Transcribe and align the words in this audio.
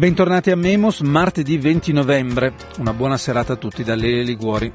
Bentornati 0.00 0.50
a 0.50 0.56
Memos, 0.56 1.00
martedì 1.00 1.58
20 1.58 1.92
novembre. 1.92 2.54
Una 2.78 2.94
buona 2.94 3.18
serata 3.18 3.52
a 3.52 3.56
tutti 3.56 3.84
da 3.84 3.94
Lele 3.94 4.22
Liguori. 4.22 4.72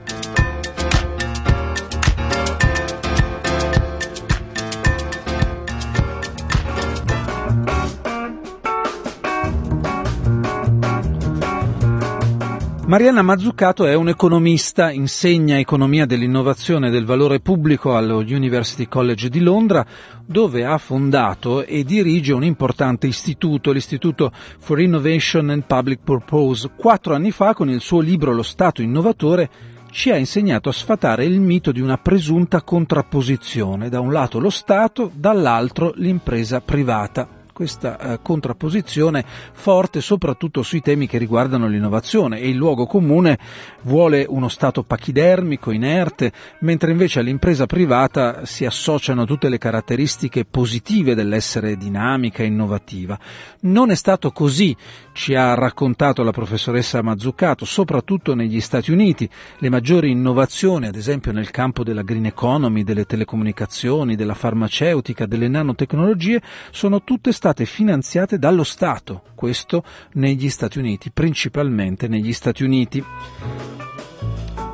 Mariana 12.87 13.23
Mazzucato 13.23 13.87
è 13.87 13.95
un 13.95 14.09
economista, 14.09 14.91
insegna 14.91 15.57
economia 15.57 16.05
dell'innovazione 16.05 16.89
e 16.89 16.91
del 16.91 17.03
valore 17.03 17.39
pubblico 17.39 17.97
allo 17.97 18.17
University 18.17 18.87
College 18.87 19.27
di 19.27 19.39
Londra, 19.39 19.83
dove 20.23 20.63
ha 20.65 20.77
fondato 20.77 21.65
e 21.65 21.83
dirige 21.83 22.31
un 22.31 22.43
importante 22.43 23.07
istituto, 23.07 23.71
l'Istituto 23.71 24.31
for 24.59 24.79
Innovation 24.79 25.49
and 25.49 25.63
Public 25.65 26.01
Purpose. 26.03 26.69
Quattro 26.77 27.15
anni 27.15 27.31
fa, 27.31 27.55
con 27.55 27.71
il 27.71 27.81
suo 27.81 28.01
libro 28.01 28.31
Lo 28.31 28.43
Stato 28.43 28.83
innovatore, 28.83 29.49
ci 29.89 30.11
ha 30.11 30.17
insegnato 30.17 30.69
a 30.69 30.73
sfatare 30.73 31.25
il 31.25 31.39
mito 31.39 31.71
di 31.71 31.81
una 31.81 31.97
presunta 31.97 32.61
contrapposizione, 32.61 33.89
da 33.89 33.99
un 33.99 34.11
lato 34.11 34.37
lo 34.37 34.51
Stato, 34.51 35.09
dall'altro 35.11 35.91
l'impresa 35.95 36.61
privata 36.61 37.35
questa 37.55 37.97
eh, 37.97 38.19
contrapposizione 38.21 39.23
forte 39.53 40.01
soprattutto 40.01 40.61
sui 40.61 40.81
temi 40.81 41.07
che 41.07 41.17
riguardano 41.17 41.67
l'innovazione 41.67 42.39
e 42.39 42.49
il 42.49 42.57
luogo 42.57 42.85
comune 42.85 43.39
vuole 43.83 44.25
uno 44.27 44.49
Stato 44.49 44.83
pachidermico, 44.83 45.71
inerte, 45.71 46.33
mentre 46.59 46.91
invece 46.91 47.19
all'impresa 47.19 47.65
privata 47.65 48.45
si 48.45 48.65
associano 48.65 49.25
tutte 49.25 49.47
le 49.47 49.57
caratteristiche 49.57 50.43
positive 50.43 51.15
dell'essere 51.15 51.77
dinamica 51.77 52.43
e 52.43 52.47
innovativa. 52.47 53.17
Non 53.61 53.89
è 53.89 53.95
stato 53.95 54.31
così, 54.31 54.75
ci 55.13 55.33
ha 55.33 55.53
raccontato 55.53 56.23
la 56.23 56.31
professoressa 56.31 57.01
Mazzucato, 57.01 57.63
soprattutto 57.63 58.35
negli 58.35 58.59
Stati 58.59 58.91
Uniti. 58.91 59.29
Le 59.59 59.69
maggiori 59.69 60.11
innovazioni, 60.11 60.87
ad 60.87 60.95
esempio 60.95 61.31
nel 61.31 61.51
campo 61.51 61.85
della 61.85 62.01
green 62.01 62.25
economy, 62.25 62.83
delle 62.83 63.05
telecomunicazioni, 63.05 64.15
della 64.15 64.33
farmaceutica, 64.33 65.25
delle 65.25 65.47
nanotecnologie, 65.47 66.41
sono 66.71 67.01
tutte 67.03 67.31
state 67.31 67.43
state 67.45 67.65
finanziate 67.65 68.39
dallo 68.39 68.63
Stato, 68.63 69.21
questo 69.35 69.83
negli 70.13 70.49
Stati 70.49 70.79
Uniti, 70.79 71.11
principalmente 71.11 72.07
negli 72.07 72.33
Stati 72.33 72.63
Uniti. 72.63 73.03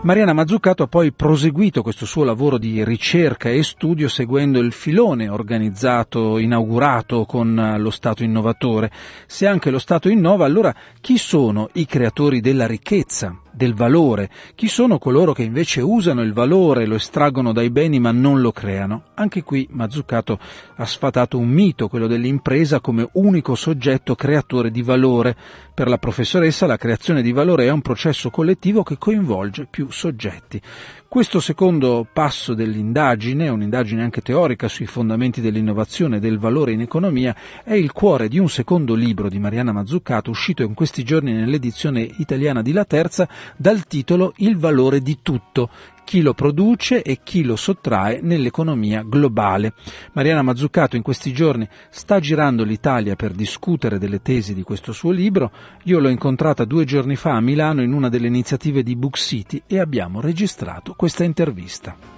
Mariana 0.04 0.32
Mazzucato 0.32 0.84
ha 0.84 0.88
poi 0.88 1.12
proseguito 1.12 1.82
questo 1.82 2.06
suo 2.06 2.24
lavoro 2.24 2.58
di 2.58 2.82
ricerca 2.86 3.50
e 3.50 3.62
studio 3.62 4.08
seguendo 4.08 4.60
il 4.60 4.72
filone 4.72 5.28
organizzato, 5.28 6.38
inaugurato 6.38 7.26
con 7.26 7.76
lo 7.78 7.90
Stato 7.90 8.24
innovatore. 8.24 8.90
Se 9.28 9.46
anche 9.46 9.70
lo 9.70 9.78
Stato 9.78 10.08
innova, 10.08 10.46
allora 10.46 10.74
chi 11.02 11.18
sono 11.18 11.68
i 11.74 11.86
creatori 11.86 12.40
della 12.40 12.68
ricchezza? 12.68 13.38
Del 13.54 13.74
valore, 13.74 14.30
chi 14.56 14.68
sono 14.68 14.98
coloro 14.98 15.34
che 15.34 15.44
invece 15.44 15.82
usano 15.82 16.22
il 16.22 16.34
valore, 16.34 16.86
lo 16.86 16.96
estraggono 16.96 17.52
dai 17.52 17.70
beni 17.70 18.00
ma 18.00 18.12
non 18.12 18.42
lo 18.42 18.52
creano. 18.52 19.04
Anche 19.16 19.44
qui 19.44 19.68
Mazzucato 19.72 20.40
ha 20.76 20.86
sfatato 20.86 21.38
un 21.38 21.50
mito, 21.50 21.88
quello 21.88 22.08
dell'impresa 22.08 22.80
come 22.80 23.08
unico 23.14 23.56
soggetto 23.56 24.16
creatore 24.16 24.72
di 24.72 24.82
valore. 24.82 25.36
Per 25.74 25.88
la 25.88 25.98
professoressa 25.98 26.66
la 26.66 26.78
creazione 26.78 27.22
di 27.22 27.32
valore 27.32 27.66
è 27.66 27.72
un 27.72 27.82
processo 27.82 28.30
collettivo 28.30 28.84
che 28.84 28.98
coinvolge 28.98 29.68
più 29.70 29.90
soggetti. 29.90 30.62
Questo 31.08 31.42
secondo 31.42 32.08
passo 32.12 32.54
dell'indagine, 32.54 33.50
un'indagine 33.50 34.02
anche 34.02 34.22
teorica 34.22 34.70
sui 34.70 34.86
fondamenti 34.86 35.42
dell'innovazione 35.42 36.18
e 36.18 36.20
del 36.20 36.40
valore 36.40 36.72
in 36.72 36.80
economia, 36.80 37.36
è 37.66 37.74
il 37.74 37.92
cuore 37.92 38.30
di 38.30 38.40
un 38.40 38.48
secondo 38.48 38.94
libro 38.96 39.28
di 39.28 39.38
Mariana 39.38 39.74
Mazzucato 39.74 40.30
uscito 40.30 40.64
in 40.64 40.74
questi 40.74 41.04
giorni 41.04 41.34
nell'edizione 41.34 42.10
italiana 42.20 42.62
di 42.62 42.72
La 42.72 42.86
Terza 42.86 43.28
dal 43.56 43.86
titolo 43.86 44.34
Il 44.38 44.58
valore 44.58 45.02
di 45.02 45.20
tutto, 45.22 45.70
chi 46.04 46.22
lo 46.22 46.34
produce 46.34 47.02
e 47.04 47.20
chi 47.24 47.44
lo 47.44 47.56
sottrae 47.56 48.20
nell'economia 48.22 49.02
globale. 49.02 49.74
Mariana 50.14 50.42
Mazzucato 50.42 50.96
in 50.96 51.02
questi 51.02 51.32
giorni 51.32 51.68
sta 51.90 52.20
girando 52.20 52.64
l'Italia 52.64 53.16
per 53.16 53.32
discutere 53.32 53.98
delle 53.98 54.22
tesi 54.22 54.54
di 54.54 54.64
questo 54.64 54.92
suo 54.92 55.12
libro. 55.12 55.52
Io 55.84 56.00
l'ho 56.00 56.10
incontrata 56.10 56.66
due 56.66 56.84
giorni 56.86 57.16
fa 57.16 57.36
a 57.36 57.42
Milano 57.42 57.82
in 57.82 57.94
una 57.94 58.10
delle 58.10 58.28
iniziative 58.28 58.84
di 58.84 58.96
Book 58.96 59.18
City 59.18 59.62
e 59.66 59.80
abbiamo 59.80 60.20
registrato 60.20 60.94
questa 60.96 61.24
intervista. 61.24 62.11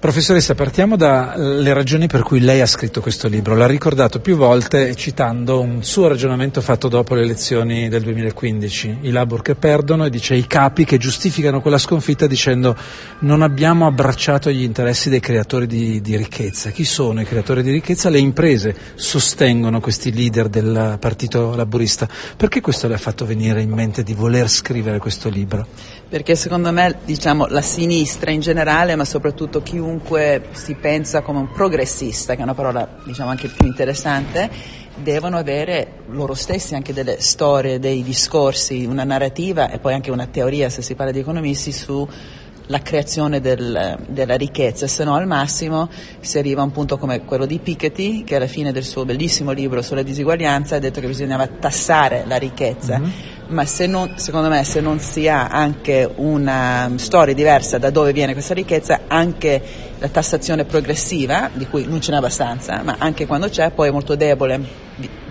Professoressa, 0.00 0.54
partiamo 0.54 0.94
dalle 0.94 1.72
ragioni 1.72 2.06
per 2.06 2.22
cui 2.22 2.38
lei 2.38 2.60
ha 2.60 2.66
scritto 2.66 3.00
questo 3.00 3.26
libro. 3.26 3.56
L'ha 3.56 3.66
ricordato 3.66 4.20
più 4.20 4.36
volte 4.36 4.94
citando 4.94 5.60
un 5.60 5.82
suo 5.82 6.06
ragionamento 6.06 6.60
fatto 6.60 6.86
dopo 6.86 7.16
le 7.16 7.22
elezioni 7.22 7.88
del 7.88 8.02
2015. 8.02 8.98
I 9.00 9.10
Labour 9.10 9.42
che 9.42 9.56
perdono 9.56 10.04
e 10.04 10.10
dice 10.10 10.36
i 10.36 10.46
capi 10.46 10.84
che 10.84 10.98
giustificano 10.98 11.60
quella 11.60 11.78
sconfitta 11.78 12.28
dicendo 12.28 12.76
non 13.20 13.42
abbiamo 13.42 13.88
abbracciato 13.88 14.52
gli 14.52 14.62
interessi 14.62 15.10
dei 15.10 15.18
creatori 15.18 15.66
di, 15.66 16.00
di 16.00 16.16
ricchezza. 16.16 16.70
Chi 16.70 16.84
sono 16.84 17.20
i 17.20 17.24
creatori 17.24 17.64
di 17.64 17.72
ricchezza? 17.72 18.08
Le 18.08 18.20
imprese 18.20 18.76
sostengono 18.94 19.80
questi 19.80 20.14
leader 20.14 20.48
del 20.48 20.96
partito 21.00 21.56
laburista. 21.56 22.08
Perché 22.36 22.60
questo 22.60 22.86
le 22.86 22.94
ha 22.94 22.98
fatto 22.98 23.26
venire 23.26 23.62
in 23.62 23.70
mente 23.70 24.04
di 24.04 24.14
voler 24.14 24.48
scrivere 24.48 24.98
questo 24.98 25.28
libro? 25.28 25.66
Perché 26.08 26.36
secondo 26.36 26.72
me 26.72 27.00
diciamo, 27.04 27.46
la 27.48 27.60
sinistra 27.60 28.30
in 28.30 28.40
generale, 28.40 28.96
ma 28.96 29.04
soprattutto 29.04 29.62
chiunque 29.62 30.48
si 30.52 30.74
pensa 30.74 31.20
come 31.20 31.40
un 31.40 31.52
progressista, 31.52 32.34
che 32.34 32.40
è 32.40 32.44
una 32.44 32.54
parola 32.54 32.88
diciamo 33.04 33.28
anche 33.28 33.48
più 33.48 33.66
interessante, 33.66 34.48
devono 34.94 35.36
avere 35.36 36.04
loro 36.08 36.32
stessi 36.32 36.74
anche 36.74 36.94
delle 36.94 37.20
storie, 37.20 37.78
dei 37.78 38.02
discorsi, 38.02 38.86
una 38.86 39.04
narrativa 39.04 39.70
e 39.70 39.80
poi 39.80 39.92
anche 39.92 40.10
una 40.10 40.26
teoria, 40.26 40.70
se 40.70 40.80
si 40.80 40.94
parla 40.94 41.12
di 41.12 41.18
economisti, 41.18 41.72
su 41.72 42.08
la 42.68 42.80
creazione 42.80 43.40
del, 43.40 43.98
della 44.08 44.36
ricchezza, 44.36 44.86
se 44.86 45.04
no 45.04 45.14
al 45.14 45.26
massimo 45.26 45.90
si 46.20 46.38
arriva 46.38 46.62
a 46.62 46.64
un 46.64 46.70
punto 46.70 46.96
come 46.96 47.24
quello 47.24 47.44
di 47.44 47.58
Piketty, 47.58 48.24
che 48.24 48.36
alla 48.36 48.46
fine 48.46 48.72
del 48.72 48.84
suo 48.84 49.04
bellissimo 49.04 49.52
libro 49.52 49.82
sulla 49.82 50.02
disuguaglianza 50.02 50.76
ha 50.76 50.78
detto 50.78 51.00
che 51.00 51.06
bisognava 51.06 51.46
tassare 51.46 52.24
la 52.26 52.36
ricchezza. 52.36 52.98
Mm-hmm. 52.98 53.27
Ma 53.48 53.64
se 53.64 53.86
non, 53.86 54.12
secondo 54.16 54.48
me 54.48 54.62
se 54.64 54.80
non 54.80 55.00
si 55.00 55.26
ha 55.26 55.48
anche 55.48 56.08
una 56.16 56.90
storia 56.96 57.32
diversa 57.32 57.78
da 57.78 57.88
dove 57.88 58.12
viene 58.12 58.34
questa 58.34 58.52
ricchezza, 58.52 59.00
anche 59.08 59.62
la 59.98 60.08
tassazione 60.08 60.64
progressiva, 60.64 61.48
di 61.52 61.66
cui 61.66 61.86
non 61.86 62.00
ce 62.00 62.10
n'è 62.10 62.18
abbastanza, 62.18 62.82
ma 62.82 62.96
anche 62.98 63.26
quando 63.26 63.48
c'è 63.48 63.70
poi 63.70 63.88
è 63.88 63.90
molto 63.90 64.16
debole, 64.16 64.60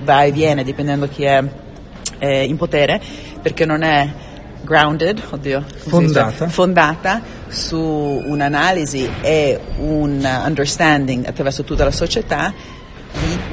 va 0.03 0.23
e 0.23 0.31
viene 0.31 0.63
dipendendo 0.63 1.07
chi 1.07 1.23
è 1.23 1.43
eh, 2.17 2.43
in 2.43 2.57
potere, 2.57 2.99
perché 3.41 3.65
non 3.65 3.83
è 3.83 4.11
grounded, 4.61 5.21
oddio, 5.29 5.63
fondata. 5.75 6.47
fondata 6.49 7.21
su 7.47 7.79
un'analisi 7.79 9.09
e 9.21 9.59
un 9.77 10.27
understanding 10.45 11.25
attraverso 11.25 11.63
tutta 11.63 11.83
la 11.83 11.91
società 11.91 12.53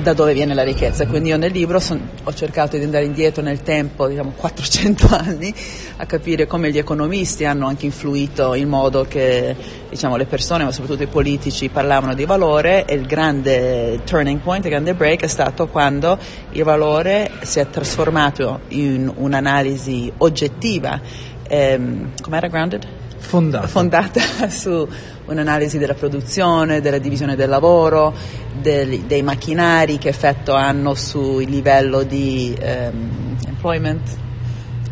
da 0.03 0.13
dove 0.13 0.35
viene 0.35 0.55
la 0.55 0.63
ricchezza. 0.63 1.07
Quindi 1.07 1.31
io 1.31 1.37
nel 1.37 1.53
libro 1.53 1.79
son, 1.81 2.01
ho 2.23 2.35
cercato 2.35 2.77
di 2.77 2.85
andare 2.85 3.05
indietro 3.05 3.43
nel 3.43 3.63
tempo, 3.63 4.07
diciamo 4.07 4.33
400 4.37 5.09
anni, 5.11 5.55
a 5.97 6.07
capire 6.07 6.47
come 6.47 6.71
gli 6.71 6.79
economisti 6.79 7.45
hanno 7.45 7.67
anche 7.67 7.87
influito 7.87 8.55
il 8.55 8.67
modo 8.67 9.05
che 9.09 9.57
diciamo, 9.89 10.17
le 10.17 10.27
persone, 10.27 10.65
ma 10.65 10.73
soprattutto 10.73 11.03
i 11.03 11.09
politici, 11.09 11.69
parlavano 11.69 12.15
di 12.15 12.25
valore 12.25 12.85
e 12.85 12.95
il 12.95 13.07
grande 13.07 14.01
turning 14.05 14.41
point, 14.41 14.65
il 14.65 14.71
grande 14.71 14.95
break 14.95 15.23
è 15.23 15.29
stato 15.29 15.69
quando 15.69 16.19
il 16.51 16.63
valore 16.63 17.31
si 17.43 17.61
è 17.61 17.69
trasformato 17.69 18.61
in 18.69 19.11
un'analisi 19.15 20.13
oggettiva. 20.19 21.01
Ehm, 21.49 22.13
com'era 22.21 22.49
grounded? 22.49 22.87
Fondata. 23.25 23.67
Fondata 23.67 24.21
su 24.51 24.87
un'analisi 25.27 25.79
della 25.79 25.95
produzione, 25.95 26.81
della 26.81 26.99
divisione 26.99 27.37
del 27.37 27.49
lavoro, 27.49 28.15
del, 28.61 29.01
dei 29.01 29.23
macchinari 29.23 29.99
che 29.99 30.09
effetto 30.09 30.53
hanno 30.55 30.95
sul 30.95 31.45
livello 31.45 32.03
di 32.03 32.57
um, 32.61 33.37
employment, 33.47 34.23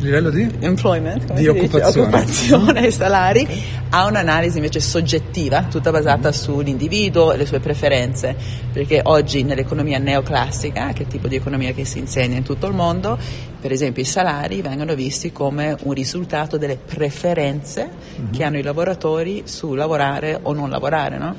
livello 0.03 0.29
di? 0.29 0.49
Employment, 0.59 1.33
di 1.33 1.47
occupazione. 1.47 2.07
occupazione 2.07 2.85
e 2.85 2.91
salari, 2.91 3.47
ha 3.89 4.05
un'analisi 4.05 4.57
invece 4.57 4.79
soggettiva, 4.79 5.63
tutta 5.63 5.91
basata 5.91 6.31
sull'individuo 6.31 7.31
e 7.33 7.37
le 7.37 7.45
sue 7.45 7.59
preferenze, 7.59 8.35
perché 8.71 9.01
oggi 9.03 9.43
nell'economia 9.43 9.99
neoclassica, 9.99 10.93
che 10.93 11.07
tipo 11.07 11.27
di 11.27 11.35
economia 11.35 11.73
che 11.73 11.85
si 11.85 11.99
insegna 11.99 12.37
in 12.37 12.43
tutto 12.43 12.67
il 12.67 12.73
mondo, 12.73 13.17
per 13.59 13.71
esempio 13.71 14.01
i 14.01 14.05
salari 14.05 14.61
vengono 14.61 14.93
visti 14.93 15.31
come 15.31 15.77
un 15.83 15.93
risultato 15.93 16.57
delle 16.57 16.77
preferenze 16.77 17.89
mm-hmm. 17.89 18.31
che 18.31 18.43
hanno 18.43 18.57
i 18.57 18.63
lavoratori 18.63 19.43
su 19.45 19.73
lavorare 19.73 20.37
o 20.41 20.53
non 20.53 20.69
lavorare, 20.69 21.17
no? 21.17 21.35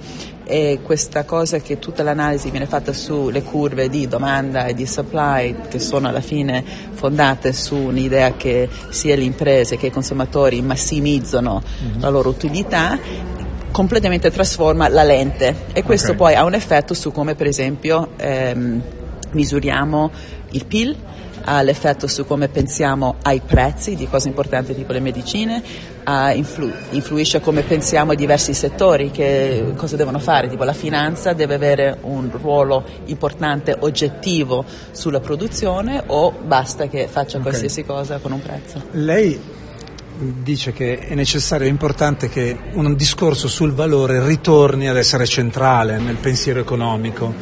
E 0.46 0.80
questa 0.82 1.24
cosa 1.24 1.58
che 1.58 1.78
tutta 1.78 2.02
l'analisi 2.02 2.50
viene 2.50 2.66
fatta 2.66 2.92
sulle 2.92 3.42
curve 3.42 3.88
di 3.88 4.06
domanda 4.06 4.66
e 4.66 4.74
di 4.74 4.86
supply 4.86 5.54
che 5.68 5.78
sono 5.78 6.08
alla 6.08 6.20
fine 6.20 6.62
fondate 6.92 7.52
su 7.52 7.74
un'idea 7.76 8.34
che 8.34 8.68
sia 8.90 9.16
le 9.16 9.24
imprese 9.24 9.76
che 9.76 9.86
i 9.86 9.90
consumatori 9.90 10.60
massimizzano 10.60 11.62
mm-hmm. 11.62 12.00
la 12.00 12.08
loro 12.10 12.28
utilità 12.28 12.98
completamente 13.70 14.30
trasforma 14.30 14.88
la 14.88 15.02
lente 15.02 15.66
e 15.72 15.82
questo 15.82 16.12
okay. 16.12 16.18
poi 16.18 16.34
ha 16.34 16.44
un 16.44 16.54
effetto 16.54 16.94
su 16.94 17.10
come 17.10 17.34
per 17.34 17.46
esempio 17.46 18.10
ehm, 18.16 18.82
misuriamo 19.32 20.10
il 20.50 20.64
PIL, 20.66 20.96
ha 21.44 21.62
l'effetto 21.62 22.06
su 22.06 22.26
come 22.26 22.48
pensiamo 22.48 23.16
ai 23.22 23.40
prezzi 23.40 23.94
di 23.94 24.08
cose 24.08 24.28
importanti 24.28 24.74
tipo 24.74 24.92
le 24.92 25.00
medicine, 25.00 25.62
influ- 26.34 26.74
influisce 26.90 27.40
come 27.40 27.62
pensiamo 27.62 28.12
ai 28.12 28.16
diversi 28.16 28.54
settori, 28.54 29.10
che 29.10 29.72
cosa 29.76 29.96
devono 29.96 30.18
fare, 30.18 30.48
tipo 30.48 30.64
la 30.64 30.72
finanza 30.72 31.32
deve 31.32 31.54
avere 31.54 31.98
un 32.02 32.30
ruolo 32.30 32.84
importante 33.06 33.76
oggettivo 33.78 34.64
sulla 34.90 35.20
produzione 35.20 36.02
o 36.06 36.32
basta 36.32 36.86
che 36.86 37.06
faccia 37.08 37.38
okay. 37.38 37.50
qualsiasi 37.50 37.84
cosa 37.84 38.18
con 38.18 38.32
un 38.32 38.40
prezzo. 38.40 38.82
Lei 38.92 39.62
dice 40.18 40.72
che 40.72 40.98
è 40.98 41.14
necessario, 41.14 41.66
è 41.66 41.70
importante 41.70 42.28
che 42.28 42.56
un 42.72 42.94
discorso 42.94 43.48
sul 43.48 43.72
valore 43.72 44.24
ritorni 44.24 44.88
ad 44.88 44.96
essere 44.96 45.26
centrale 45.26 45.98
nel 45.98 46.16
pensiero 46.16 46.60
economico. 46.60 47.34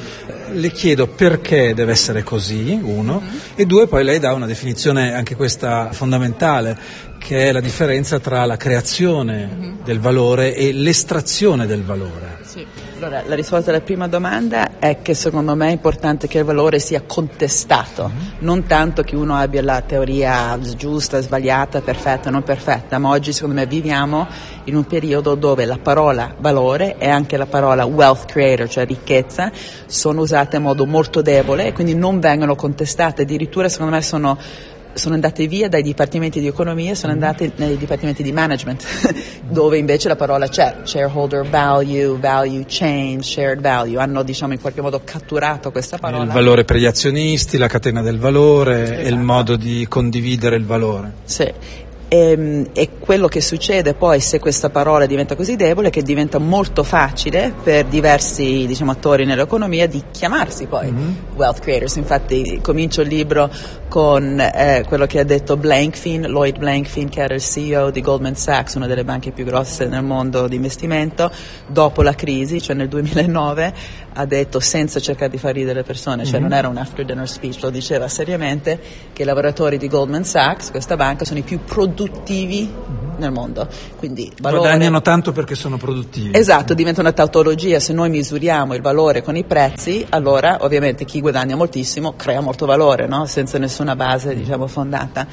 Le 0.52 0.70
chiedo 0.70 1.06
perché 1.06 1.72
deve 1.74 1.92
essere 1.92 2.22
così, 2.22 2.78
uno, 2.82 3.20
mm-hmm. 3.22 3.36
e 3.54 3.66
due, 3.66 3.86
poi 3.86 4.04
lei 4.04 4.18
dà 4.18 4.34
una 4.34 4.46
definizione 4.46 5.14
anche 5.14 5.34
questa 5.34 5.92
fondamentale, 5.92 6.76
che 7.18 7.48
è 7.48 7.52
la 7.52 7.60
differenza 7.60 8.18
tra 8.18 8.44
la 8.44 8.56
creazione 8.56 9.48
mm-hmm. 9.50 9.74
del 9.84 10.00
valore 10.00 10.54
e 10.54 10.72
l'estrazione 10.72 11.66
del 11.66 11.82
valore. 11.82 12.38
Sì. 12.42 12.66
Allora, 13.04 13.24
la 13.26 13.34
risposta 13.34 13.70
alla 13.70 13.80
prima 13.80 14.06
domanda 14.06 14.78
è 14.78 15.02
che 15.02 15.14
secondo 15.14 15.56
me 15.56 15.66
è 15.66 15.72
importante 15.72 16.28
che 16.28 16.38
il 16.38 16.44
valore 16.44 16.78
sia 16.78 17.02
contestato, 17.04 18.08
mm-hmm. 18.08 18.26
non 18.38 18.64
tanto 18.66 19.02
che 19.02 19.16
uno 19.16 19.34
abbia 19.34 19.60
la 19.60 19.80
teoria 19.80 20.56
giusta, 20.76 21.20
sbagliata, 21.20 21.80
perfetta, 21.80 22.30
non 22.30 22.44
perfetta, 22.44 22.98
ma 22.98 23.08
oggi 23.08 23.32
secondo 23.32 23.56
me 23.56 23.66
viviamo 23.66 24.28
in 24.66 24.76
un 24.76 24.86
periodo 24.86 25.34
dove 25.34 25.64
la 25.64 25.78
parola 25.82 26.32
valore 26.38 26.96
e 26.98 27.08
anche 27.08 27.36
la 27.36 27.46
parola 27.46 27.84
wealth 27.86 28.26
creator, 28.26 28.68
cioè 28.68 28.86
ricchezza, 28.86 29.50
sono 29.86 30.20
usate 30.20 30.58
in 30.58 30.62
modo 30.62 30.86
molto 30.86 31.22
debole 31.22 31.66
e 31.66 31.72
quindi 31.72 31.96
non 31.96 32.20
vengono 32.20 32.54
contestate, 32.54 33.22
addirittura 33.22 33.68
secondo 33.68 33.96
me 33.96 34.02
sono 34.02 34.38
sono 34.94 35.14
andate 35.14 35.46
via 35.46 35.68
dai 35.68 35.82
dipartimenti 35.82 36.40
di 36.40 36.46
economia, 36.46 36.94
sono 36.94 37.12
mm-hmm. 37.12 37.22
andate 37.22 37.52
nei 37.56 37.76
dipartimenti 37.76 38.22
di 38.22 38.32
management, 38.32 38.84
dove 39.48 39.78
invece 39.78 40.08
la 40.08 40.16
parola 40.16 40.48
c'è, 40.48 40.76
shareholder 40.82 41.48
value, 41.48 42.18
value 42.18 42.64
change, 42.66 43.22
shared 43.22 43.60
value, 43.60 43.98
hanno 43.98 44.22
diciamo 44.22 44.52
in 44.52 44.60
qualche 44.60 44.80
modo 44.80 45.00
catturato 45.04 45.70
questa 45.70 45.98
parola. 45.98 46.24
Il 46.24 46.30
valore 46.30 46.64
per 46.64 46.76
gli 46.76 46.86
azionisti, 46.86 47.58
la 47.58 47.68
catena 47.68 48.02
del 48.02 48.18
valore 48.18 48.82
esatto. 48.82 49.00
e 49.00 49.08
il 49.08 49.18
modo 49.18 49.56
di 49.56 49.86
condividere 49.88 50.56
il 50.56 50.64
valore. 50.64 51.12
Sì, 51.24 51.50
e, 52.12 52.30
ehm, 52.30 52.66
e, 52.74 52.90
quello 52.98 53.26
che 53.26 53.40
succede 53.40 53.94
poi 53.94 54.20
se 54.20 54.38
questa 54.38 54.68
parola 54.68 55.06
diventa 55.06 55.34
così 55.34 55.56
debole 55.56 55.88
è 55.88 55.90
che 55.90 56.02
diventa 56.02 56.38
molto 56.38 56.82
facile 56.82 57.54
per 57.62 57.86
diversi 57.86 58.66
diciamo, 58.66 58.90
attori 58.90 59.24
nell'economia 59.24 59.88
di 59.88 60.02
chiamarsi 60.10 60.66
poi 60.66 60.92
mm-hmm. 60.92 61.12
wealth 61.34 61.60
creators. 61.60 61.96
Infatti 61.96 62.60
comincio 62.62 63.00
il 63.00 63.08
libro 63.08 63.50
con 63.88 64.38
eh, 64.38 64.84
quello 64.86 65.06
che 65.06 65.20
ha 65.20 65.24
detto 65.24 65.56
Blankfein, 65.56 66.26
Lloyd 66.26 66.58
Blankfein 66.58 67.08
che 67.08 67.20
era 67.22 67.34
il 67.34 67.42
CEO 67.42 67.90
di 67.90 68.02
Goldman 68.02 68.36
Sachs, 68.36 68.74
una 68.74 68.86
delle 68.86 69.04
banche 69.04 69.32
più 69.32 69.44
grosse 69.44 69.86
nel 69.86 70.04
mondo 70.04 70.48
di 70.48 70.56
investimento, 70.56 71.30
dopo 71.66 72.02
la 72.02 72.14
crisi, 72.14 72.60
cioè 72.60 72.76
nel 72.76 72.88
2009, 72.88 73.74
ha 74.12 74.24
detto 74.24 74.60
senza 74.60 75.00
cercare 75.00 75.30
di 75.30 75.38
far 75.38 75.54
ridere 75.54 75.80
le 75.80 75.84
persone, 75.84 76.24
cioè 76.24 76.40
mm-hmm. 76.40 76.48
non 76.48 76.58
era 76.58 76.68
un 76.68 76.76
after 76.76 77.04
dinner 77.04 77.28
speech, 77.28 77.62
lo 77.62 77.70
diceva 77.70 78.08
seriamente 78.08 78.80
che 79.12 79.22
i 79.22 79.24
lavoratori 79.24 79.78
di 79.78 79.88
Goldman 79.88 80.24
Sachs, 80.24 80.70
questa 80.70 80.96
banca, 80.96 81.24
sono 81.24 81.38
i 81.38 81.42
più 81.42 81.60
produttivi 81.64 82.12
produttivi 82.22 82.72
nel 83.16 83.30
mondo. 83.30 83.68
Quindi 83.98 84.30
valore... 84.40 84.62
Guadagnano 84.62 85.02
tanto 85.02 85.32
perché 85.32 85.54
sono 85.54 85.76
produttivi. 85.76 86.36
Esatto, 86.36 86.74
diventa 86.74 87.00
una 87.00 87.12
tautologia. 87.12 87.78
Se 87.78 87.92
noi 87.92 88.10
misuriamo 88.10 88.74
il 88.74 88.80
valore 88.80 89.22
con 89.22 89.36
i 89.36 89.44
prezzi, 89.44 90.04
allora 90.08 90.58
ovviamente 90.60 91.04
chi 91.04 91.20
guadagna 91.20 91.56
moltissimo 91.56 92.14
crea 92.16 92.40
molto 92.40 92.66
valore, 92.66 93.06
no? 93.06 93.26
senza 93.26 93.58
nessuna 93.58 93.94
base 93.94 94.34
diciamo, 94.34 94.66
fondata. 94.66 95.26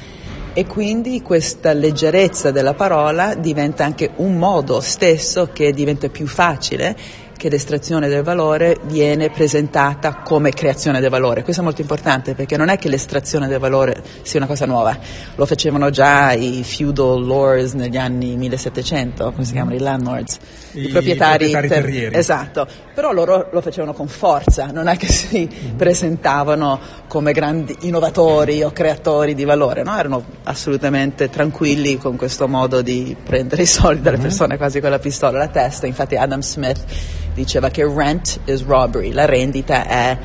E 0.52 0.66
quindi 0.66 1.22
questa 1.22 1.72
leggerezza 1.72 2.50
della 2.50 2.74
parola 2.74 3.34
diventa 3.36 3.84
anche 3.84 4.10
un 4.16 4.36
modo 4.36 4.80
stesso 4.80 5.50
che 5.52 5.72
diventa 5.72 6.08
più 6.08 6.26
facile 6.26 6.96
che 7.40 7.48
l'estrazione 7.48 8.08
del 8.08 8.22
valore 8.22 8.76
viene 8.82 9.30
presentata 9.30 10.16
come 10.16 10.50
creazione 10.50 11.00
del 11.00 11.08
valore. 11.08 11.42
Questo 11.42 11.62
è 11.62 11.64
molto 11.64 11.80
importante 11.80 12.34
perché 12.34 12.58
non 12.58 12.68
è 12.68 12.76
che 12.76 12.90
l'estrazione 12.90 13.48
del 13.48 13.58
valore 13.58 14.02
sia 14.20 14.38
una 14.40 14.46
cosa 14.46 14.66
nuova, 14.66 14.94
lo 15.36 15.46
facevano 15.46 15.88
già 15.88 16.32
i 16.32 16.62
feudal 16.62 17.24
lords 17.24 17.72
negli 17.72 17.96
anni 17.96 18.36
1700, 18.36 19.32
come 19.32 19.46
si 19.46 19.52
chiamano 19.52 19.74
i 19.74 19.78
landlords, 19.78 20.38
i, 20.72 20.84
i 20.84 20.88
proprietari, 20.88 21.50
proprietari 21.50 21.92
ter- 21.92 22.14
esatto, 22.14 22.66
però 22.94 23.10
loro 23.10 23.48
lo 23.50 23.62
facevano 23.62 23.94
con 23.94 24.06
forza, 24.06 24.66
non 24.66 24.86
è 24.86 24.98
che 24.98 25.06
si 25.06 25.48
mm-hmm. 25.50 25.76
presentavano 25.76 26.78
come 27.08 27.32
grandi 27.32 27.74
innovatori 27.80 28.62
o 28.62 28.70
creatori 28.70 29.34
di 29.34 29.44
valore, 29.44 29.82
no? 29.82 29.96
erano 29.96 30.22
assolutamente 30.42 31.30
tranquilli 31.30 31.96
con 31.96 32.16
questo 32.16 32.46
modo 32.46 32.82
di 32.82 33.16
prendere 33.24 33.62
i 33.62 33.66
soldi 33.66 34.02
dalle 34.02 34.16
mm-hmm. 34.16 34.26
persone 34.26 34.58
quasi 34.58 34.78
con 34.80 34.90
la 34.90 34.98
pistola 34.98 35.38
alla 35.38 35.48
testa, 35.48 35.86
infatti 35.86 36.16
Adam 36.16 36.42
Smith 36.42 36.84
diceva 37.34 37.70
che 37.70 37.84
rent 37.84 38.40
is 38.44 38.64
robbery, 38.64 39.12
la 39.12 39.24
rendita 39.24 39.86
è 39.86 40.18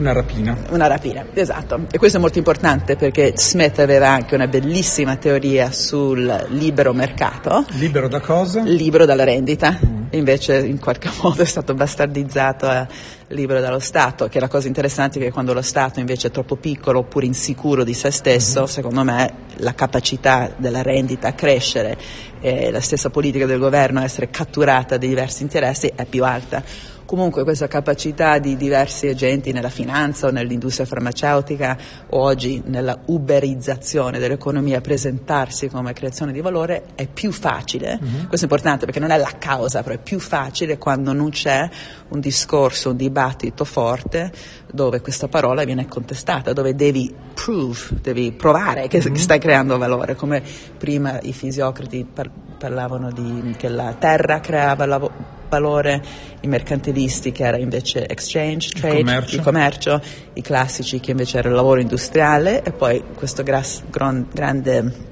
una 0.00 0.12
rapina. 0.12 0.56
Una 0.70 0.86
rapina, 0.86 1.24
esatto. 1.34 1.86
E 1.90 1.98
questo 1.98 2.16
è 2.16 2.20
molto 2.20 2.38
importante 2.38 2.96
perché 2.96 3.34
Smith 3.36 3.78
aveva 3.78 4.08
anche 4.08 4.34
una 4.34 4.46
bellissima 4.46 5.16
teoria 5.16 5.70
sul 5.70 6.46
libero 6.48 6.94
mercato. 6.94 7.66
Libero 7.72 8.08
da 8.08 8.20
cosa? 8.20 8.62
Libero 8.62 9.04
dalla 9.04 9.24
rendita. 9.24 9.78
Mm. 9.84 9.98
Invece 10.12 10.58
in 10.66 10.80
qualche 10.80 11.10
modo 11.22 11.42
è 11.42 11.44
stato 11.44 11.74
bastardizzato 11.74 12.66
a 12.66 12.86
libero 13.28 13.60
dallo 13.60 13.78
Stato, 13.78 14.26
che 14.28 14.40
la 14.40 14.48
cosa 14.48 14.66
interessante 14.66 15.18
è 15.18 15.22
che 15.22 15.30
quando 15.30 15.52
lo 15.52 15.62
Stato 15.62 16.00
invece 16.00 16.28
è 16.28 16.30
troppo 16.30 16.56
piccolo 16.56 17.00
oppure 17.00 17.26
insicuro 17.26 17.84
di 17.84 17.94
se 17.94 18.10
stesso, 18.10 18.62
mm. 18.62 18.64
secondo 18.64 19.04
me 19.04 19.32
la 19.56 19.74
capacità 19.74 20.50
della 20.56 20.80
rendita 20.80 21.28
a 21.28 21.32
crescere 21.34 21.98
e 22.40 22.70
la 22.70 22.80
stessa 22.80 23.10
politica 23.10 23.44
del 23.44 23.58
governo 23.58 24.00
a 24.00 24.04
essere 24.04 24.30
catturata 24.30 24.96
da 24.96 25.06
diversi 25.06 25.42
interessi 25.42 25.92
è 25.94 26.06
più 26.06 26.24
alta 26.24 26.62
comunque 27.10 27.42
questa 27.42 27.66
capacità 27.66 28.38
di 28.38 28.56
diversi 28.56 29.08
agenti 29.08 29.50
nella 29.50 29.68
finanza 29.68 30.28
o 30.28 30.30
nell'industria 30.30 30.86
farmaceutica 30.86 31.76
o 32.10 32.20
oggi 32.20 32.62
nella 32.66 32.96
uberizzazione 33.06 34.20
dell'economia 34.20 34.78
a 34.78 34.80
presentarsi 34.80 35.68
come 35.68 35.92
creazione 35.92 36.30
di 36.30 36.40
valore 36.40 36.84
è 36.94 37.08
più 37.08 37.32
facile, 37.32 37.98
mm-hmm. 38.00 38.26
questo 38.28 38.46
è 38.46 38.48
importante 38.48 38.84
perché 38.84 39.00
non 39.00 39.10
è 39.10 39.16
la 39.18 39.32
causa, 39.40 39.82
però 39.82 39.96
è 39.96 39.98
più 39.98 40.20
facile 40.20 40.78
quando 40.78 41.12
non 41.12 41.30
c'è 41.30 41.68
un 42.10 42.20
discorso, 42.20 42.90
un 42.90 42.96
dibattito 42.96 43.64
forte 43.64 44.30
dove 44.72 45.00
questa 45.00 45.26
parola 45.26 45.64
viene 45.64 45.88
contestata, 45.88 46.52
dove 46.52 46.76
devi 46.76 47.12
prove, 47.34 47.98
devi 48.02 48.30
provare 48.30 48.86
che, 48.86 48.98
mm-hmm. 48.98 49.14
che 49.14 49.18
stai 49.18 49.40
creando 49.40 49.78
valore, 49.78 50.14
come 50.14 50.40
prima 50.78 51.18
i 51.22 51.32
fisiocrati 51.32 52.06
par- 52.14 52.30
parlavano 52.56 53.10
di, 53.10 53.52
che 53.58 53.68
la 53.68 53.96
terra 53.98 54.38
creava 54.38 54.86
lavoro 54.86 55.38
valore, 55.50 56.02
i 56.40 56.46
mercantilisti 56.46 57.32
che 57.32 57.44
era 57.44 57.58
invece 57.58 58.06
exchange, 58.06 58.70
trade, 58.70 58.98
il 58.98 59.04
commercio. 59.04 59.36
il 59.36 59.42
commercio, 59.42 60.02
i 60.32 60.40
classici 60.40 61.00
che 61.00 61.10
invece 61.10 61.38
era 61.38 61.48
il 61.48 61.54
lavoro 61.54 61.80
industriale 61.80 62.62
e 62.62 62.72
poi 62.72 63.02
questo 63.14 63.42
gras- 63.42 63.82
gran- 63.90 64.26
grande 64.32 65.08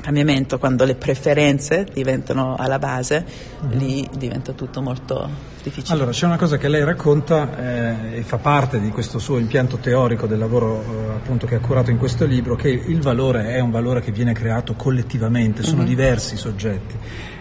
cambiamento 0.00 0.58
quando 0.58 0.84
le 0.84 0.94
preferenze 0.94 1.86
diventano 1.92 2.56
alla 2.56 2.78
base, 2.78 3.24
mm-hmm. 3.66 3.78
lì 3.78 4.08
diventa 4.16 4.52
tutto 4.52 4.80
molto 4.80 5.28
difficile. 5.62 5.94
Allora, 5.94 6.10
c'è 6.10 6.26
una 6.26 6.38
cosa 6.38 6.56
che 6.56 6.68
lei 6.68 6.84
racconta 6.84 7.56
eh, 7.56 8.18
e 8.18 8.22
fa 8.22 8.38
parte 8.38 8.80
di 8.80 8.88
questo 8.88 9.18
suo 9.18 9.38
impianto 9.38 9.76
teorico 9.76 10.26
del 10.26 10.38
lavoro 10.38 10.82
eh, 10.82 11.12
appunto 11.16 11.46
che 11.46 11.56
ha 11.56 11.60
curato 11.60 11.90
in 11.90 11.98
questo 11.98 12.24
libro, 12.24 12.56
che 12.56 12.68
il 12.70 13.00
valore 13.00 13.54
è 13.54 13.60
un 13.60 13.70
valore 13.70 14.00
che 14.00 14.10
viene 14.10 14.32
creato 14.32 14.74
collettivamente, 14.74 15.62
sono 15.62 15.78
mm-hmm. 15.78 15.86
diversi 15.86 16.34
i 16.34 16.38
soggetti 16.38 16.96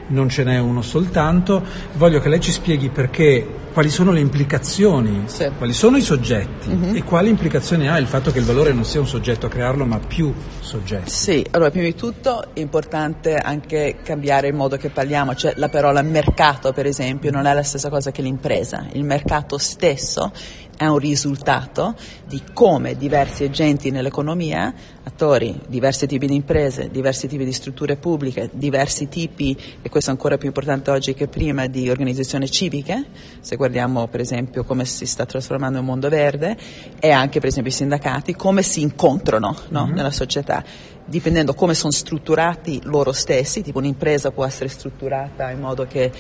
non 0.10 0.30
ce 0.30 0.44
n'è 0.44 0.60
uno 0.60 0.82
soltanto. 0.82 1.64
Voglio 1.94 2.20
che 2.20 2.30
lei 2.30 2.40
ci 2.40 2.52
spieghi 2.52 2.90
perché, 2.90 3.46
quali 3.72 3.90
sono 3.90 4.12
le 4.12 4.20
implicazioni, 4.20 5.24
sì. 5.26 5.50
quali 5.58 5.74
sono 5.74 5.98
i 5.98 6.02
soggetti 6.02 6.70
mm-hmm. 6.70 6.96
e 6.96 7.04
quali 7.04 7.30
implicazioni 7.30 7.88
ha 7.88 7.98
il 7.98 8.08
fatto 8.08 8.32
che 8.32 8.40
il 8.40 8.46
valore 8.46 8.74
non 8.74 8.84
sia 8.84 9.00
un 9.00 9.08
soggetto 9.08 9.46
a 9.46 9.50
crearlo 9.50 9.86
ma 9.86 10.00
più 10.00 10.34
soggetti. 10.60 11.10
Sì, 11.10 11.46
allora 11.52 11.72
prima 11.72 11.86
di 11.86 11.96
tutto 11.96 12.54
è 12.54 12.60
importante 12.60 13.36
anche 13.36 13.98
cambiare 14.04 14.48
il 14.48 14.54
modo 14.54 14.78
che 14.78 14.90
parliamo, 14.90 15.36
cioè 15.36 15.54
la 15.56 15.70
parola 15.70 16.02
mercato 16.02 16.72
per 16.74 16.86
esempio 16.86 17.32
non 17.32 17.46
è 17.46 17.54
la 17.54 17.64
stessa 17.64 17.90
cosa 17.90 18.12
che 18.12 18.22
l'impresa, 18.22 18.88
il 18.94 19.04
mercato 19.04 19.58
stesso 19.58 20.32
è 20.80 20.88
un 20.88 20.98
risultato 20.98 21.94
di 22.26 22.42
come 22.54 22.96
diversi 22.96 23.44
agenti 23.44 23.92
nell'economia, 23.92 24.74
attori, 25.04 25.60
diversi 25.68 26.08
tipi 26.08 26.26
di 26.26 26.36
imprese, 26.36 26.90
diversi 26.90 27.28
tipi 27.28 27.44
di 27.44 27.52
strutture 27.52 27.98
pubbliche, 27.98 28.50
diversi 28.54 29.10
tipi, 29.10 29.58
e 29.82 29.90
questo 29.90 30.10
è 30.10 30.14
ancora 30.14 30.38
più 30.38 30.48
importante 30.48 30.90
oggi 30.90 31.14
che 31.14 31.28
prima, 31.28 31.68
di 31.68 31.90
organizzazioni 31.90 32.50
civiche, 32.50 33.08
se 33.42 33.58
guardiamo 33.60 34.08
per 34.08 34.22
esempio 34.22 34.64
come 34.64 34.86
si 34.86 35.06
sta 35.06 35.26
trasformando 35.26 35.80
il 35.80 35.84
mondo 35.84 36.08
verde 36.08 36.56
e 36.98 37.12
anche 37.12 37.42
per 37.42 37.50
esempio 37.50 37.74
i 37.74 37.76
sindacati, 37.76 38.34
come 38.34 38.62
si 38.62 38.80
incontrano 38.80 39.54
no? 39.68 39.84
mm-hmm. 39.84 39.96
nella 39.96 40.12
società 40.12 40.64
dipendendo 41.10 41.56
come 41.56 41.74
sono 41.74 41.92
strutturati 41.92 42.82
loro 42.84 43.12
stessi, 43.12 43.64
tipo 43.64 43.80
un'impresa 43.80 44.32
può 44.32 44.46
essere 44.46 44.70
strutturata 44.70 45.50
in 45.50 45.60
modo 45.60 45.88
che 45.88 46.12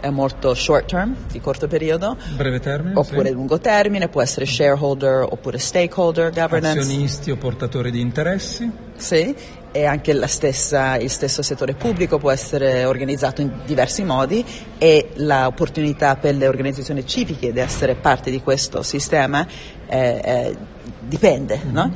è 0.00 0.08
molto 0.08 0.54
short 0.54 0.86
term, 0.86 1.14
di 1.30 1.38
corto 1.40 1.68
periodo, 1.68 2.16
breve 2.34 2.58
termine, 2.58 2.98
oppure 2.98 3.28
sì. 3.28 3.34
lungo 3.34 3.58
termine, 3.58 4.08
può 4.08 4.22
essere 4.22 4.46
shareholder 4.46 5.26
oppure 5.28 5.58
stakeholder 5.58 6.32
governance. 6.32 6.78
Azionisti 6.78 7.30
o 7.30 7.36
portatori 7.36 7.90
di 7.90 8.00
interessi. 8.00 8.86
Sì, 8.96 9.34
e 9.72 9.84
anche 9.84 10.26
stessa, 10.26 10.96
il 10.96 11.10
stesso 11.10 11.42
settore 11.42 11.74
pubblico 11.74 12.18
può 12.18 12.30
essere 12.30 12.84
organizzato 12.84 13.40
in 13.40 13.52
diversi 13.64 14.04
modi 14.04 14.44
e 14.78 15.10
l'opportunità 15.16 16.16
per 16.16 16.34
le 16.34 16.48
organizzazioni 16.48 17.06
civiche 17.06 17.52
di 17.52 17.60
essere 17.60 17.94
parte 17.94 18.30
di 18.30 18.40
questo 18.42 18.82
sistema 18.82 19.46
eh, 19.86 20.20
eh, 20.24 20.56
dipende, 21.00 21.60
mm-hmm. 21.64 21.74
no? 21.74 21.92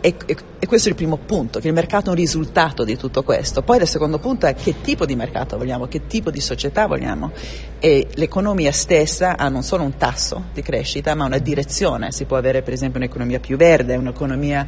E, 0.00 0.14
e, 0.26 0.36
e, 0.60 0.66
questo 0.66 0.86
è 0.86 0.90
il 0.92 0.96
primo 0.96 1.16
punto, 1.16 1.58
che 1.58 1.66
il 1.66 1.72
mercato 1.72 2.06
è 2.06 2.08
un 2.10 2.16
risultato 2.16 2.84
di 2.84 2.96
tutto 2.96 3.24
questo. 3.24 3.62
Poi 3.62 3.78
il 3.78 3.88
secondo 3.88 4.20
punto 4.20 4.46
è 4.46 4.54
che 4.54 4.80
tipo 4.80 5.04
di 5.04 5.16
mercato 5.16 5.56
vogliamo, 5.56 5.88
che 5.88 6.06
tipo 6.06 6.30
di 6.30 6.40
società 6.40 6.86
vogliamo. 6.86 7.32
E 7.80 8.06
l'economia 8.14 8.70
stessa 8.70 9.36
ha 9.36 9.48
non 9.48 9.64
solo 9.64 9.82
un 9.82 9.96
tasso 9.96 10.44
di 10.52 10.62
crescita, 10.62 11.16
ma 11.16 11.24
una 11.24 11.38
direzione. 11.38 12.12
Si 12.12 12.24
può 12.24 12.36
avere 12.36 12.62
per 12.62 12.72
esempio 12.72 13.00
un'economia 13.00 13.40
più 13.40 13.56
verde, 13.56 13.96
un'economia 13.96 14.66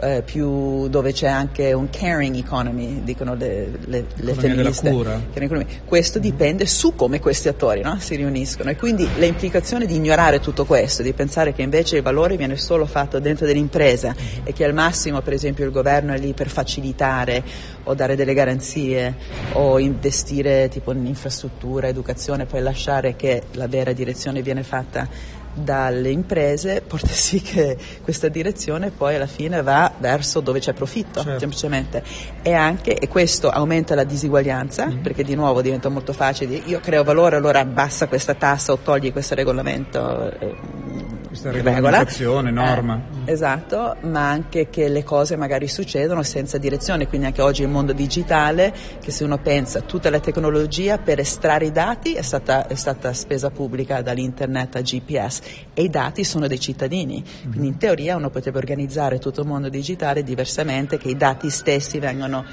eh, 0.00 0.22
più, 0.22 0.88
dove 0.88 1.12
c'è 1.12 1.28
anche 1.28 1.72
un 1.72 1.88
caring 1.90 2.36
economy, 2.36 3.02
dicono 3.02 3.34
le, 3.34 3.70
le, 3.86 4.06
le 4.14 4.34
femministe. 4.34 4.90
Questo 5.84 6.18
dipende 6.18 6.66
su 6.66 6.94
come 6.94 7.20
questi 7.20 7.48
attori 7.48 7.80
no? 7.80 7.98
si 7.98 8.16
riuniscono 8.16 8.70
e 8.70 8.76
quindi 8.76 9.08
le 9.16 9.26
implicazioni 9.26 9.86
di 9.86 9.96
ignorare 9.96 10.40
tutto 10.40 10.64
questo, 10.64 11.02
di 11.02 11.12
pensare 11.12 11.52
che 11.52 11.62
invece 11.62 11.96
il 11.96 12.02
valore 12.02 12.36
viene 12.36 12.56
solo 12.56 12.86
fatto 12.86 13.18
dentro 13.18 13.46
dell'impresa 13.46 14.14
e 14.44 14.52
che 14.52 14.64
al 14.64 14.74
massimo 14.74 15.20
per 15.20 15.32
esempio 15.32 15.64
il 15.64 15.72
governo 15.72 16.12
è 16.12 16.18
lì 16.18 16.32
per 16.32 16.48
facilitare 16.48 17.42
o 17.84 17.94
dare 17.94 18.16
delle 18.16 18.34
garanzie 18.34 19.14
o 19.52 19.78
investire 19.78 20.68
tipo 20.68 20.92
in 20.92 21.06
infrastruttura, 21.06 21.88
educazione, 21.88 22.46
poi 22.46 22.60
lasciare 22.60 23.16
che 23.16 23.42
la 23.52 23.66
vera 23.66 23.92
direzione 23.92 24.42
viene 24.42 24.62
fatta 24.62 25.36
dalle 25.58 26.10
imprese 26.10 26.82
porta 26.86 27.08
sì 27.08 27.40
che 27.40 27.76
questa 28.02 28.28
direzione 28.28 28.90
poi 28.90 29.16
alla 29.16 29.26
fine 29.26 29.62
va 29.62 29.92
verso 29.98 30.40
dove 30.40 30.60
c'è 30.60 30.72
profitto 30.72 31.22
certo. 31.22 31.38
semplicemente 31.38 32.02
e 32.42 32.52
anche 32.52 32.96
e 32.96 33.08
questo 33.08 33.50
aumenta 33.50 33.94
la 33.94 34.04
disuguaglianza 34.04 34.86
mm-hmm. 34.86 35.02
perché 35.02 35.24
di 35.24 35.34
nuovo 35.34 35.62
diventa 35.62 35.88
molto 35.88 36.12
facile 36.12 36.60
io 36.64 36.80
creo 36.80 37.04
valore 37.04 37.36
allora 37.36 37.60
abbassa 37.60 38.06
questa 38.08 38.34
tassa 38.34 38.72
o 38.72 38.78
togli 38.78 39.12
questo 39.12 39.34
regolamento 39.34 40.32
eh, 40.38 40.56
questa 41.38 41.50
regolamentazione, 41.50 42.50
norma. 42.50 43.00
Eh, 43.24 43.32
esatto, 43.32 43.96
ma 44.02 44.28
anche 44.28 44.68
che 44.68 44.88
le 44.88 45.04
cose 45.04 45.36
magari 45.36 45.68
succedono 45.68 46.22
senza 46.22 46.58
direzione, 46.58 47.06
quindi 47.06 47.28
anche 47.28 47.42
oggi 47.42 47.62
il 47.62 47.68
mondo 47.68 47.92
digitale, 47.92 48.74
che 49.00 49.10
se 49.10 49.24
uno 49.24 49.38
pensa 49.38 49.80
tutta 49.80 50.10
la 50.10 50.18
tecnologia 50.18 50.98
per 50.98 51.20
estrarre 51.20 51.66
i 51.66 51.72
dati 51.72 52.14
è 52.14 52.22
stata, 52.22 52.66
è 52.66 52.74
stata 52.74 53.12
spesa 53.12 53.50
pubblica 53.50 54.02
dall'internet 54.02 54.76
a 54.76 54.80
GPS 54.80 55.40
e 55.74 55.82
i 55.82 55.90
dati 55.90 56.24
sono 56.24 56.46
dei 56.48 56.58
cittadini, 56.58 57.22
quindi 57.48 57.68
in 57.68 57.76
teoria 57.78 58.16
uno 58.16 58.30
potrebbe 58.30 58.58
organizzare 58.58 59.18
tutto 59.18 59.42
il 59.42 59.46
mondo 59.46 59.68
digitale 59.68 60.22
diversamente, 60.22 60.98
che 60.98 61.08
i 61.08 61.16
dati 61.16 61.50
stessi 61.50 61.98
vengano 61.98 62.44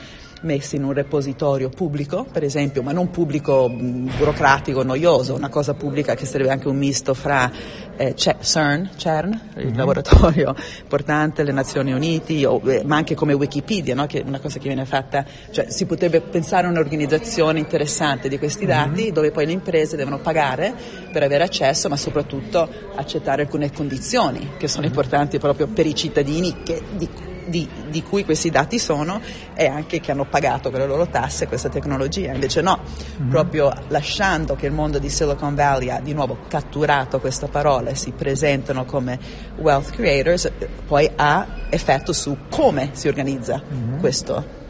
messi 0.46 0.78
in 0.78 0.84
un 0.84 0.94
repositorio 0.94 1.70
pubblico, 1.70 2.25
per 2.32 2.44
esempio, 2.44 2.82
ma 2.82 2.92
non 2.92 3.10
pubblico 3.10 3.70
burocratico, 3.70 4.84
noioso, 4.84 5.34
una 5.34 5.50
cosa 5.50 5.74
pubblica 5.74 6.16
che 6.16 6.25
sarebbe 6.25 6.52
anche 6.52 6.68
un 6.68 6.78
misto 6.78 7.14
fra 7.14 7.52
eh, 7.98 8.16
CERN, 8.16 8.92
CERN, 8.96 9.42
il 9.58 9.66
mm-hmm. 9.66 9.75
laboratorio 9.75 10.56
importante, 10.82 11.44
le 11.44 11.52
Nazioni 11.52 11.92
Unite, 11.92 12.46
o, 12.46 12.62
eh, 12.66 12.84
ma 12.86 12.96
anche 12.96 13.16
come 13.16 13.34
Wikipedia, 13.34 13.96
no? 13.96 14.06
che 14.06 14.22
è 14.22 14.24
una 14.25 14.40
cosa 14.40 14.60
che 14.60 14.68
viene 14.68 14.86
fatta, 14.86 15.25
cioè 15.52 15.70
si 15.70 15.86
potrebbe 15.86 16.22
pensare 16.22 16.68
a 16.68 16.70
un'organizzazione 16.70 17.60
interessante 17.60 18.30
di 18.30 18.38
questi 18.38 18.66
dati 18.66 19.04
mm-hmm. 19.04 19.14
dove 19.14 19.32
poi 19.32 19.46
le 19.46 19.52
imprese 19.52 19.98
devono 19.98 20.20
pagare 20.20 20.74
per 21.12 21.24
avere 21.24 21.44
accesso, 21.44 21.90
ma 21.90 21.98
soprattutto 21.98 22.70
accettare 22.96 23.42
alcune 23.44 23.72
condizioni 23.72 24.52
che 24.58 24.68
sono 24.68 24.82
mm-hmm. 24.82 24.92
importanti 24.92 25.40
proprio 25.40 25.68
per 25.68 25.86
i 25.86 25.96
cittadini 25.96 26.64
che, 26.64 26.82
di, 26.96 27.10
di, 27.48 27.68
di, 27.90 28.04
cui 28.04 28.25
questi 28.25 28.50
dati 28.50 28.80
sono 28.80 29.22
e 29.54 29.68
anche 29.68 30.00
che 30.00 30.12
hanno 30.12 30.25
pagato 30.25 30.70
con 30.72 30.80
le 30.80 30.86
loro 30.86 31.08
tasse 31.08 31.48
questa 31.48 31.70
tecnologia. 31.70 32.34
Invece 32.34 32.62
no, 32.62 32.80
mm-hmm. 32.80 33.30
proprio 33.30 33.72
lasciando 33.88 34.56
che 34.56 34.66
il 34.66 34.72
mondo 34.72 35.00
di 35.00 35.10
Silicon 35.10 35.56
Valley 35.56 35.90
ha 35.90 36.00
di 36.00 36.14
nuovo 36.14 36.40
catturato 36.48 37.20
questa 37.20 37.48
parola 37.48 37.90
e 37.90 37.96
si 37.96 38.12
presentano 38.12 38.86
come 38.86 39.20
wealth 39.58 39.92
creators, 39.92 40.52
poi 40.86 41.10
ha 41.16 41.48
effetto 41.70 42.14
su 42.14 42.38
come 42.50 42.92
si 42.94 43.08
organizza 43.08 43.62
mm-hmm. 43.62 44.00
questo. 44.00 44.64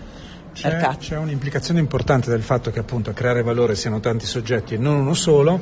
C'è, 0.55 0.95
c'è, 0.97 1.17
un'implicazione 1.17 1.81
importante 1.81 2.29
del 2.29 2.41
fatto 2.41 2.71
che 2.71 2.79
appunto 2.79 3.09
a 3.09 3.13
creare 3.13 3.43
valore 3.43 3.75
siano 3.75 3.99
tanti 3.99 4.25
soggetti 4.25 4.75
e 4.75 4.77
non 4.77 4.95
uno 4.95 5.13
solo, 5.13 5.59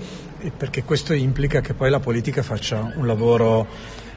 perché 0.55 0.83
questo 0.83 1.13
implica 1.13 1.61
che 1.61 1.73
poi 1.73 1.89
la 1.89 1.99
politica 1.99 2.43
faccia 2.43 2.93
un 2.95 3.07
lavoro 3.07 3.67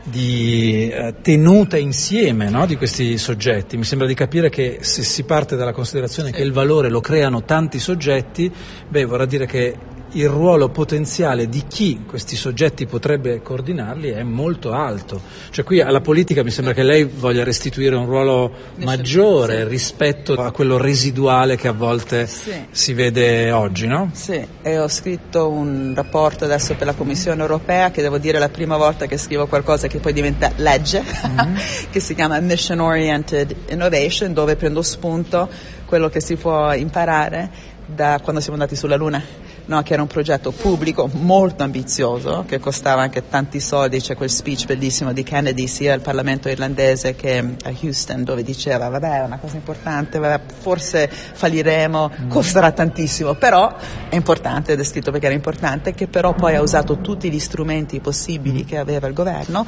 di 0.09 0.89
eh, 0.89 1.15
tenuta 1.21 1.77
insieme 1.77 2.49
no, 2.49 2.65
di 2.65 2.77
questi 2.77 3.19
soggetti. 3.19 3.77
Mi 3.77 3.85
sembra 3.85 4.07
di 4.07 4.15
capire 4.15 4.49
che 4.49 4.79
se 4.81 5.03
si 5.03 5.25
parte 5.25 5.57
dalla 5.57 5.73
considerazione 5.73 6.29
sì. 6.29 6.37
che 6.37 6.43
il 6.43 6.53
valore 6.53 6.89
lo 6.89 7.01
creano 7.01 7.45
tanti 7.45 7.79
soggetti, 7.79 8.51
beh, 8.89 9.05
vorrà 9.05 9.27
dire 9.27 9.47
che 9.47 9.77
il 10.17 10.29
ruolo 10.29 10.71
potenziale 10.71 11.47
di 11.47 11.65
chi 11.69 12.05
questi 12.07 12.37
soggetti 12.37 12.87
potrebbe 12.87 13.43
coordinarli 13.43 14.11
è 14.11 14.23
molto 14.23 14.73
alto. 14.73 15.21
Cioè 15.51 15.63
qui 15.63 15.81
alla 15.83 16.01
politica 16.01 16.43
mi 16.43 16.51
sembra 16.51 16.73
che 16.73 16.83
lei 16.83 17.05
voglia 17.05 17.45
restituire 17.45 17.97
un 17.97 18.07
ruolo 18.07 18.51
maggiore 18.77 19.65
sì. 19.65 19.69
rispetto 19.69 20.33
a 20.35 20.53
quello 20.53 20.79
residuale 20.79 21.57
che 21.57 21.69
a 21.69 21.73
volte 21.73 22.27
sì. 22.27 22.51
si 22.71 22.95
vede 22.95 23.51
oggi, 23.51 23.87
no? 23.87 24.11
Sì, 24.15 24.45
e 24.63 24.79
ho 24.79 24.89
scritto 24.89 25.51
un 25.51 25.93
rapporto 25.95 26.45
adesso 26.45 26.75
per 26.75 26.87
la 26.87 26.95
Commissione 26.95 27.43
europea 27.43 27.91
che 27.91 28.01
devo 28.01 28.17
dire 28.17 28.39
è 28.39 28.41
la 28.41 28.49
prima 28.49 28.79
volta 28.79 29.05
che 29.05 29.19
scrivo 29.19 29.47
qualcosa 29.47 29.87
che 29.87 29.99
poi 29.99 30.15
diventa 30.15 30.51
legge, 30.57 31.03
mm-hmm. 31.03 31.55
che 31.93 32.01
si 32.01 32.15
chiama 32.15 32.41
Mission 32.41 32.81
Oriented 32.81 33.55
Innovation, 33.69 34.33
dove 34.33 34.57
prendo 34.57 34.81
spunto 34.81 35.49
quello 35.85 36.09
che 36.09 36.21
si 36.21 36.37
può 36.37 36.73
imparare 36.73 37.75
da 37.85 38.19
quando 38.23 38.41
siamo 38.41 38.57
andati 38.57 38.75
sulla 38.75 38.97
Luna 38.97 39.45
no, 39.67 39.83
che 39.83 39.93
era 39.93 40.03
un 40.03 40.09
progetto 40.09 40.51
pubblico 40.51 41.09
molto 41.13 41.63
ambizioso, 41.63 42.45
che 42.47 42.59
costava 42.59 43.03
anche 43.03 43.29
tanti 43.29 43.61
soldi, 43.61 44.01
c'è 44.01 44.15
quel 44.17 44.31
speech 44.31 44.67
bellissimo 44.67 45.13
di 45.13 45.23
Kennedy 45.23 45.67
sia 45.67 45.93
al 45.93 46.01
Parlamento 46.01 46.49
irlandese 46.49 47.15
che 47.15 47.39
a 47.39 47.73
Houston 47.81 48.25
dove 48.25 48.43
diceva 48.43 48.89
vabbè 48.89 49.21
è 49.21 49.25
una 49.25 49.39
cosa 49.39 49.57
importante, 49.57 50.19
vabbè, 50.19 50.43
forse 50.59 51.09
falliremo, 51.09 52.11
mm. 52.23 52.29
costerà 52.29 52.73
tantissimo, 52.73 53.35
però 53.35 53.75
è 54.09 54.15
importante, 54.15 54.73
ed 54.73 54.81
è 54.81 54.85
scritto 54.85 55.11
perché 55.11 55.27
era 55.27 55.35
importante, 55.35 55.95
che 55.95 56.07
però 56.07 56.35
poi 56.35 56.55
ha 56.55 56.63
usato 56.63 56.99
tutti 56.99 57.31
gli 57.31 57.39
strumenti 57.39 58.01
possibili 58.01 58.65
che 58.65 58.79
aveva 58.79 59.07
il 59.07 59.15
governo 59.15 59.67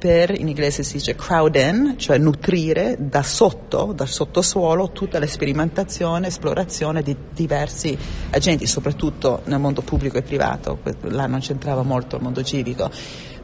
per, 0.00 0.30
in 0.30 0.48
inglese 0.48 0.82
si 0.82 0.94
dice 0.94 1.14
crowd 1.14 1.54
in, 1.56 1.94
cioè 1.98 2.16
nutrire 2.16 2.96
da 2.98 3.22
sotto, 3.22 3.92
dal 3.94 4.08
sottosuolo, 4.08 4.92
tutta 4.92 5.18
l'esperimentazione, 5.18 6.28
esplorazione 6.28 7.02
di 7.02 7.14
diversi 7.34 7.96
agenti, 8.30 8.66
soprattutto 8.66 9.39
nel 9.44 9.58
mondo 9.58 9.82
pubblico 9.82 10.18
e 10.18 10.22
privato, 10.22 10.78
là 11.02 11.26
non 11.26 11.40
c'entrava 11.40 11.82
molto 11.82 12.16
il 12.16 12.22
mondo 12.22 12.42
civico. 12.42 12.90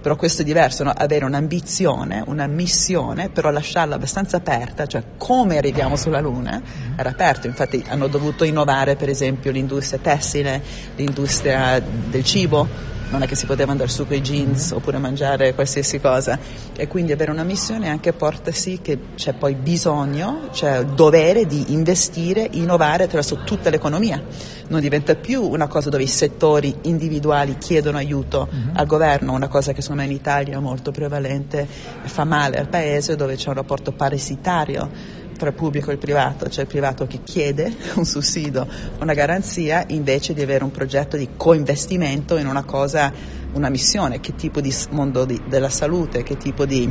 Però 0.01 0.15
questo 0.15 0.43
è 0.43 0.45
diverso, 0.45 0.85
no? 0.85 0.93
avere 0.97 1.25
un'ambizione, 1.25 2.23
una 2.27 2.47
missione, 2.47 3.29
però 3.29 3.51
lasciarla 3.51 3.97
abbastanza 3.97 4.37
aperta, 4.37 4.87
cioè 4.87 5.03
come 5.17 5.59
arriviamo 5.59 5.97
sulla 5.97 6.21
Luna, 6.21 6.63
era 6.95 7.11
aperto, 7.11 7.49
infatti 7.49 7.85
hanno 7.89 8.07
dovuto 8.07 8.45
innovare 8.45 8.95
per 8.95 9.09
esempio 9.09 9.51
l'industria 9.51 9.99
tessile, 9.99 10.63
l'industria 10.95 11.81
del 11.81 12.23
cibo, 12.23 12.95
non 13.11 13.23
è 13.23 13.27
che 13.27 13.35
si 13.35 13.47
poteva 13.47 13.71
andare 13.71 13.89
su 13.89 14.07
quei 14.07 14.21
jeans 14.21 14.73
oppure 14.73 14.99
mangiare 14.99 15.55
qualsiasi 15.55 16.01
cosa 16.01 16.39
e 16.77 16.89
quindi 16.89 17.13
avere 17.13 17.31
una 17.31 17.45
missione 17.45 17.89
anche 17.89 18.13
porta 18.13 18.51
sì 18.53 18.81
che 18.83 18.99
c'è 19.15 19.35
poi 19.35 19.55
bisogno, 19.55 20.49
c'è 20.53 20.79
il 20.79 20.87
dovere 20.87 21.47
di 21.47 21.73
investire, 21.73 22.49
innovare 22.53 23.05
attraverso 23.05 23.43
tutta 23.45 23.71
l'economia. 23.71 24.23
Non 24.69 24.81
diventa 24.81 25.15
più 25.15 25.43
una 25.43 25.69
cosa 25.69 25.91
dove 25.91 26.03
i 26.03 26.09
settori 26.09 26.75
individuali 26.83 27.57
chiedono 27.59 27.99
aiuto 27.99 28.49
uh-huh. 28.51 28.71
al 28.75 28.87
governo, 28.87 29.33
una 29.33 29.49
cosa 29.49 29.73
che 29.73 29.81
secondo 29.81 30.03
me 30.03 30.09
in 30.09 30.15
Italia 30.15 30.57
è 30.57 30.61
molto 30.61 30.91
prevalente 30.91 31.67
fa 32.03 32.25
male 32.25 32.59
al 32.59 32.69
paese 32.69 33.15
dove 33.17 33.37
c'è 33.37 33.49
un 33.49 33.55
rapporto 33.55 33.93
parasitario 33.93 35.25
tra 35.37 35.49
il 35.49 35.55
pubblico 35.55 35.91
e 35.91 35.95
il 35.95 35.99
privato, 35.99 36.49
cioè 36.49 36.65
il 36.65 36.71
privato 36.71 37.07
che 37.07 37.21
chiede 37.23 37.75
un 37.95 38.05
sussidio, 38.05 38.67
una 39.01 39.15
garanzia, 39.15 39.85
invece 39.89 40.35
di 40.35 40.43
avere 40.43 40.65
un 40.65 40.71
progetto 40.71 41.17
di 41.17 41.31
coinvestimento 41.37 42.37
in 42.37 42.47
una 42.47 42.65
cosa, 42.65 43.13
una 43.53 43.69
missione, 43.69 44.21
che 44.21 44.35
tipo 44.35 44.61
di 44.61 44.75
mondo 44.91 45.25
di, 45.25 45.41
della 45.47 45.71
salute, 45.71 46.23
che 46.23 46.37
tipo 46.37 46.67
di 46.67 46.91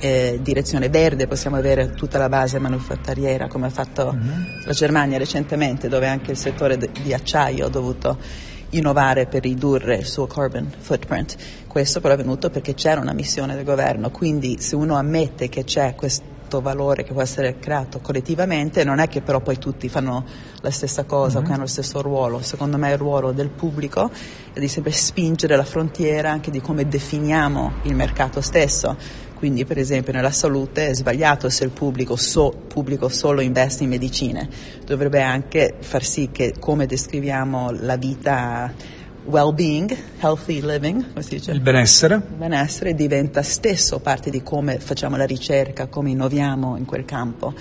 eh, 0.00 0.38
direzione 0.42 0.88
verde 0.88 1.26
possiamo 1.26 1.56
avere 1.56 1.90
tutta 1.90 2.18
la 2.18 2.28
base 2.28 2.58
manufatturiera 2.58 3.48
come 3.48 3.66
ha 3.66 3.70
fatto 3.70 4.12
mm-hmm. 4.12 4.42
la 4.64 4.72
Germania 4.72 5.18
recentemente, 5.18 5.88
dove 5.88 6.06
anche 6.06 6.30
il 6.30 6.36
settore 6.36 6.78
di 6.78 7.12
acciaio 7.12 7.66
ha 7.66 7.70
dovuto 7.70 8.18
innovare 8.70 9.26
per 9.26 9.42
ridurre 9.42 9.96
il 9.96 10.06
suo 10.06 10.26
carbon 10.26 10.70
footprint. 10.78 11.36
Questo 11.66 12.00
però 12.00 12.14
è 12.14 12.16
venuto 12.16 12.50
perché 12.50 12.74
c'era 12.74 13.00
una 13.00 13.12
missione 13.12 13.54
del 13.54 13.64
governo, 13.64 14.10
quindi 14.10 14.60
se 14.60 14.76
uno 14.76 14.96
ammette 14.96 15.48
che 15.48 15.64
c'è 15.64 15.94
questo 15.94 16.38
valore 16.58 17.04
che 17.04 17.12
può 17.12 17.22
essere 17.22 17.60
creato 17.60 18.00
collettivamente, 18.00 18.82
non 18.82 18.98
è 18.98 19.06
che 19.06 19.20
però 19.20 19.38
poi 19.40 19.58
tutti 19.58 19.88
fanno 19.88 20.24
la 20.60 20.70
stessa 20.72 21.04
cosa 21.04 21.36
mm-hmm. 21.36 21.46
che 21.46 21.52
hanno 21.52 21.60
lo 21.62 21.68
stesso 21.68 22.02
ruolo. 22.02 22.42
Secondo 22.42 22.78
me 22.78 22.90
il 22.90 22.98
ruolo 22.98 23.30
del 23.30 23.50
pubblico 23.50 24.10
è 24.52 24.58
di 24.58 24.66
sempre 24.66 24.90
spingere 24.90 25.54
la 25.54 25.64
frontiera 25.64 26.32
anche 26.32 26.50
di 26.50 26.60
come 26.60 26.88
definiamo 26.88 27.74
il 27.82 27.94
mercato 27.94 28.40
stesso. 28.40 28.96
Quindi 29.40 29.64
per 29.64 29.78
esempio 29.78 30.12
nella 30.12 30.32
salute 30.32 30.88
è 30.88 30.94
sbagliato 30.94 31.48
se 31.48 31.64
il 31.64 31.70
pubblico, 31.70 32.16
so, 32.16 32.52
pubblico, 32.66 33.08
solo 33.08 33.40
investe 33.40 33.84
in 33.84 33.88
medicine, 33.88 34.48
dovrebbe 34.84 35.22
anche 35.22 35.76
far 35.78 36.04
sì 36.04 36.30
che 36.30 36.54
come 36.58 36.84
descriviamo 36.84 37.70
la 37.70 37.96
vita 37.96 38.98
well-being, 39.30 39.96
healthy 40.18 40.60
living, 40.60 41.08
come 41.08 41.22
si 41.22 41.36
dice? 41.36 41.52
Il 41.52 41.60
benessere. 41.60 42.16
Il 42.16 42.36
benessere 42.36 42.94
diventa 42.94 43.42
stesso 43.42 44.00
parte 44.00 44.28
di 44.28 44.42
come 44.42 44.78
facciamo 44.78 45.16
la 45.16 45.24
ricerca, 45.24 45.86
come 45.86 46.10
innoviamo 46.10 46.76
in 46.76 46.84
quel 46.84 47.04
campo. 47.04 47.54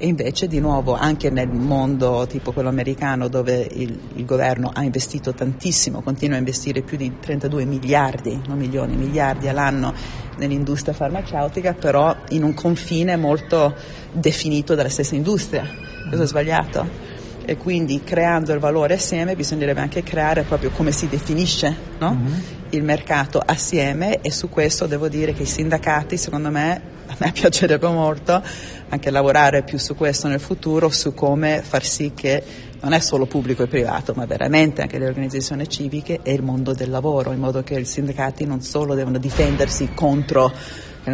E 0.00 0.06
invece 0.06 0.46
di 0.46 0.60
nuovo 0.60 0.94
anche 0.94 1.28
nel 1.28 1.48
mondo 1.48 2.24
tipo 2.28 2.52
quello 2.52 2.68
americano 2.68 3.26
dove 3.26 3.66
il, 3.68 3.98
il, 4.14 4.24
governo 4.24 4.70
ha 4.72 4.84
investito 4.84 5.34
tantissimo, 5.34 6.02
continua 6.02 6.36
a 6.36 6.38
investire 6.38 6.82
più 6.82 6.96
di 6.96 7.14
32 7.18 7.64
miliardi, 7.64 8.40
non 8.46 8.58
milioni, 8.58 8.94
miliardi 8.94 9.48
all'anno 9.48 9.92
nell'industria 10.36 10.94
farmaceutica, 10.94 11.74
però 11.74 12.14
in 12.28 12.44
un 12.44 12.54
confine 12.54 13.16
molto 13.16 13.74
definito 14.12 14.76
dalla 14.76 14.88
stessa 14.88 15.16
industria. 15.16 15.68
Questo 16.08 16.22
è 16.22 16.28
sbagliato 16.28 17.07
e 17.48 17.56
quindi 17.56 18.02
creando 18.04 18.52
il 18.52 18.58
valore 18.58 18.92
assieme 18.92 19.34
bisognerebbe 19.34 19.80
anche 19.80 20.02
creare 20.02 20.42
proprio 20.42 20.68
come 20.68 20.92
si 20.92 21.08
definisce 21.08 21.74
no? 21.98 22.12
mm-hmm. 22.12 22.40
il 22.70 22.82
mercato 22.82 23.40
assieme 23.42 24.20
e 24.20 24.30
su 24.30 24.50
questo 24.50 24.84
devo 24.84 25.08
dire 25.08 25.32
che 25.32 25.44
i 25.44 25.46
sindacati 25.46 26.18
secondo 26.18 26.50
me 26.50 26.82
a 27.06 27.16
me 27.16 27.32
piacerebbe 27.32 27.88
molto 27.88 28.42
anche 28.90 29.08
lavorare 29.08 29.62
più 29.62 29.78
su 29.78 29.94
questo 29.94 30.28
nel 30.28 30.40
futuro, 30.40 30.90
su 30.90 31.14
come 31.14 31.62
far 31.62 31.82
sì 31.84 32.12
che 32.14 32.42
non 32.80 32.92
è 32.92 33.00
solo 33.00 33.24
pubblico 33.24 33.62
e 33.62 33.66
privato, 33.66 34.12
ma 34.14 34.26
veramente 34.26 34.82
anche 34.82 34.98
le 34.98 35.06
organizzazioni 35.06 35.66
civiche 35.68 36.20
e 36.22 36.34
il 36.34 36.42
mondo 36.42 36.74
del 36.74 36.90
lavoro, 36.90 37.32
in 37.32 37.38
modo 37.38 37.62
che 37.62 37.78
i 37.80 37.84
sindacati 37.86 38.44
non 38.44 38.60
solo 38.60 38.94
devono 38.94 39.16
difendersi 39.16 39.90
contro 39.94 40.52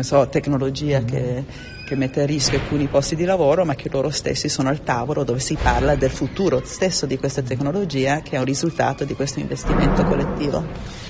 so, 0.01 0.29
tecnologia 0.29 0.99
mm-hmm. 0.99 1.07
che 1.07 1.45
che 1.85 1.95
mette 1.95 2.23
a 2.23 2.27
rischio 2.27 2.59
alcuni 2.59 2.87
posti 2.87 3.15
di 3.15 3.25
lavoro, 3.25 3.65
ma 3.65 3.75
che 3.75 3.89
loro 3.91 4.11
stessi 4.11 4.49
sono 4.49 4.71
al 4.71 4.83
tavolo 4.83 5.23
dove 5.23 5.39
si 5.39 5.57
parla 5.61 5.95
del 5.95 6.11
futuro 6.11 6.63
stesso 6.65 7.07
di 7.07 7.19
questa 7.19 7.43
tecnologia 7.43 8.23
che 8.23 8.37
è 8.37 8.39
un 8.39 8.45
risultato 8.45 9.05
di 9.05 9.15
questo 9.15 9.39
investimento 9.39 10.03
collettivo. 10.05 11.04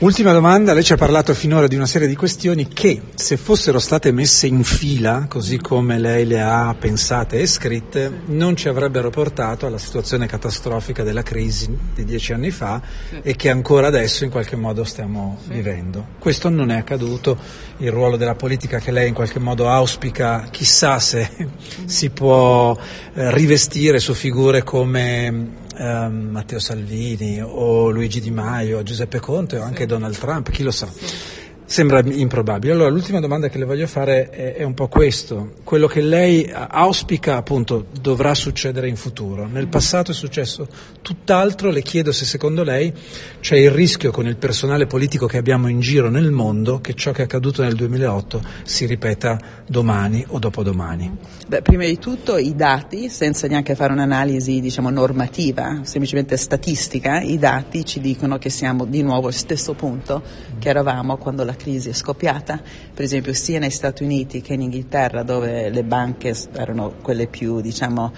Ultima 0.00 0.32
domanda, 0.32 0.74
lei 0.74 0.84
ci 0.84 0.92
ha 0.92 0.96
parlato 0.96 1.34
finora 1.34 1.66
di 1.66 1.74
una 1.74 1.84
serie 1.84 2.06
di 2.06 2.14
questioni 2.14 2.68
che 2.68 3.02
se 3.16 3.36
fossero 3.36 3.80
state 3.80 4.12
messe 4.12 4.46
in 4.46 4.62
fila, 4.62 5.26
così 5.28 5.58
come 5.58 5.98
lei 5.98 6.24
le 6.24 6.40
ha 6.40 6.72
pensate 6.78 7.40
e 7.40 7.48
scritte, 7.48 8.20
non 8.26 8.54
ci 8.54 8.68
avrebbero 8.68 9.10
portato 9.10 9.66
alla 9.66 9.76
situazione 9.76 10.28
catastrofica 10.28 11.02
della 11.02 11.24
crisi 11.24 11.76
di 11.96 12.04
dieci 12.04 12.32
anni 12.32 12.52
fa 12.52 12.80
e 13.22 13.34
che 13.34 13.50
ancora 13.50 13.88
adesso 13.88 14.22
in 14.22 14.30
qualche 14.30 14.54
modo 14.54 14.84
stiamo 14.84 15.40
vivendo. 15.48 16.10
Questo 16.20 16.48
non 16.48 16.70
è 16.70 16.76
accaduto, 16.76 17.36
il 17.78 17.90
ruolo 17.90 18.16
della 18.16 18.36
politica 18.36 18.78
che 18.78 18.92
lei 18.92 19.08
in 19.08 19.14
qualche 19.14 19.40
modo 19.40 19.68
auspica, 19.68 20.46
chissà 20.48 21.00
se 21.00 21.28
si 21.86 22.10
può 22.10 22.72
eh, 23.14 23.34
rivestire 23.34 23.98
su 23.98 24.14
figure 24.14 24.62
come 24.62 25.66
ehm, 25.78 26.30
Matteo 26.30 26.58
Salvini 26.58 27.40
o 27.40 27.90
Luigi 27.90 28.20
Di 28.20 28.30
Maio, 28.30 28.82
Giuseppe 28.82 29.20
Conte 29.20 29.58
o 29.58 29.62
anche 29.62 29.86
Donald 29.86 30.18
Trump, 30.18 30.50
chi 30.50 30.62
lo 30.62 30.70
sa. 30.70 30.88
Sembra 31.70 32.00
improbabile. 32.02 32.72
Allora, 32.72 32.88
l'ultima 32.88 33.20
domanda 33.20 33.50
che 33.50 33.58
le 33.58 33.66
voglio 33.66 33.86
fare 33.86 34.30
è, 34.30 34.54
è, 34.54 34.62
un 34.62 34.72
po' 34.72 34.88
questo. 34.88 35.52
Quello 35.64 35.86
che 35.86 36.00
lei 36.00 36.50
auspica, 36.50 37.36
appunto, 37.36 37.88
dovrà 38.00 38.32
succedere 38.32 38.88
in 38.88 38.96
futuro. 38.96 39.46
Nel 39.46 39.68
passato 39.68 40.12
è 40.12 40.14
successo 40.14 40.66
tutt'altro. 41.02 41.68
Le 41.68 41.82
chiedo 41.82 42.10
se 42.10 42.24
secondo 42.24 42.62
lei 42.62 42.90
c'è 43.40 43.56
il 43.56 43.70
rischio 43.70 44.10
con 44.12 44.26
il 44.26 44.38
personale 44.38 44.86
politico 44.86 45.26
che 45.26 45.36
abbiamo 45.36 45.68
in 45.68 45.80
giro 45.80 46.08
nel 46.08 46.30
mondo 46.30 46.80
che 46.80 46.94
ciò 46.94 47.12
che 47.12 47.20
è 47.20 47.24
accaduto 47.24 47.62
nel 47.62 47.74
2008 47.74 48.42
si 48.62 48.86
ripeta 48.86 49.38
domani 49.66 50.24
o 50.28 50.38
dopodomani. 50.38 51.18
Beh, 51.46 51.60
prima 51.60 51.84
di 51.84 51.98
tutto 51.98 52.38
i 52.38 52.54
dati, 52.54 53.10
senza 53.10 53.46
neanche 53.46 53.74
fare 53.74 53.92
un'analisi, 53.92 54.60
diciamo, 54.60 54.88
normativa, 54.88 55.80
semplicemente 55.82 56.38
statistica, 56.38 57.20
i 57.20 57.36
dati 57.36 57.84
ci 57.84 58.00
dicono 58.00 58.38
che 58.38 58.48
siamo 58.48 58.86
di 58.86 59.02
nuovo 59.02 59.26
al 59.26 59.34
stesso 59.34 59.74
punto 59.74 60.22
che 60.58 60.70
eravamo 60.70 61.18
quando 61.18 61.44
la 61.44 61.56
crisi 61.58 61.90
è 61.90 61.92
scoppiata, 61.92 62.58
per 62.94 63.04
esempio 63.04 63.34
sia 63.34 63.58
negli 63.58 63.68
Stati 63.68 64.02
Uniti 64.02 64.40
che 64.40 64.54
in 64.54 64.62
Inghilterra 64.62 65.22
dove 65.22 65.68
le 65.68 65.84
banche 65.84 66.34
erano 66.54 66.94
quelle 67.02 67.26
più, 67.26 67.60
diciamo, 67.60 68.14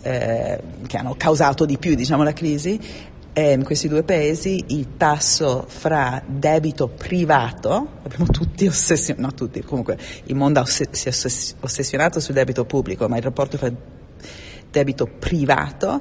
eh, 0.00 0.58
che 0.86 0.96
hanno 0.96 1.14
causato 1.18 1.66
di 1.66 1.76
più 1.76 1.94
diciamo, 1.94 2.22
la 2.22 2.32
crisi, 2.32 2.80
in 3.36 3.64
questi 3.64 3.88
due 3.88 4.04
paesi 4.04 4.64
il 4.68 4.96
tasso 4.96 5.64
fra 5.66 6.22
debito 6.24 6.86
privato, 6.86 7.88
abbiamo 8.04 8.26
tutti 8.26 8.66
ossessionati, 8.66 9.20
no 9.20 9.34
tutti, 9.34 9.60
comunque 9.60 9.98
il 10.24 10.36
mondo 10.36 10.64
si 10.64 10.84
è 10.84 11.08
ossessionato 11.60 12.20
sul 12.20 12.34
debito 12.34 12.64
pubblico, 12.64 13.08
ma 13.08 13.16
il 13.16 13.22
rapporto 13.24 13.58
fra 13.58 13.72
debito 14.70 15.06
privato 15.06 16.00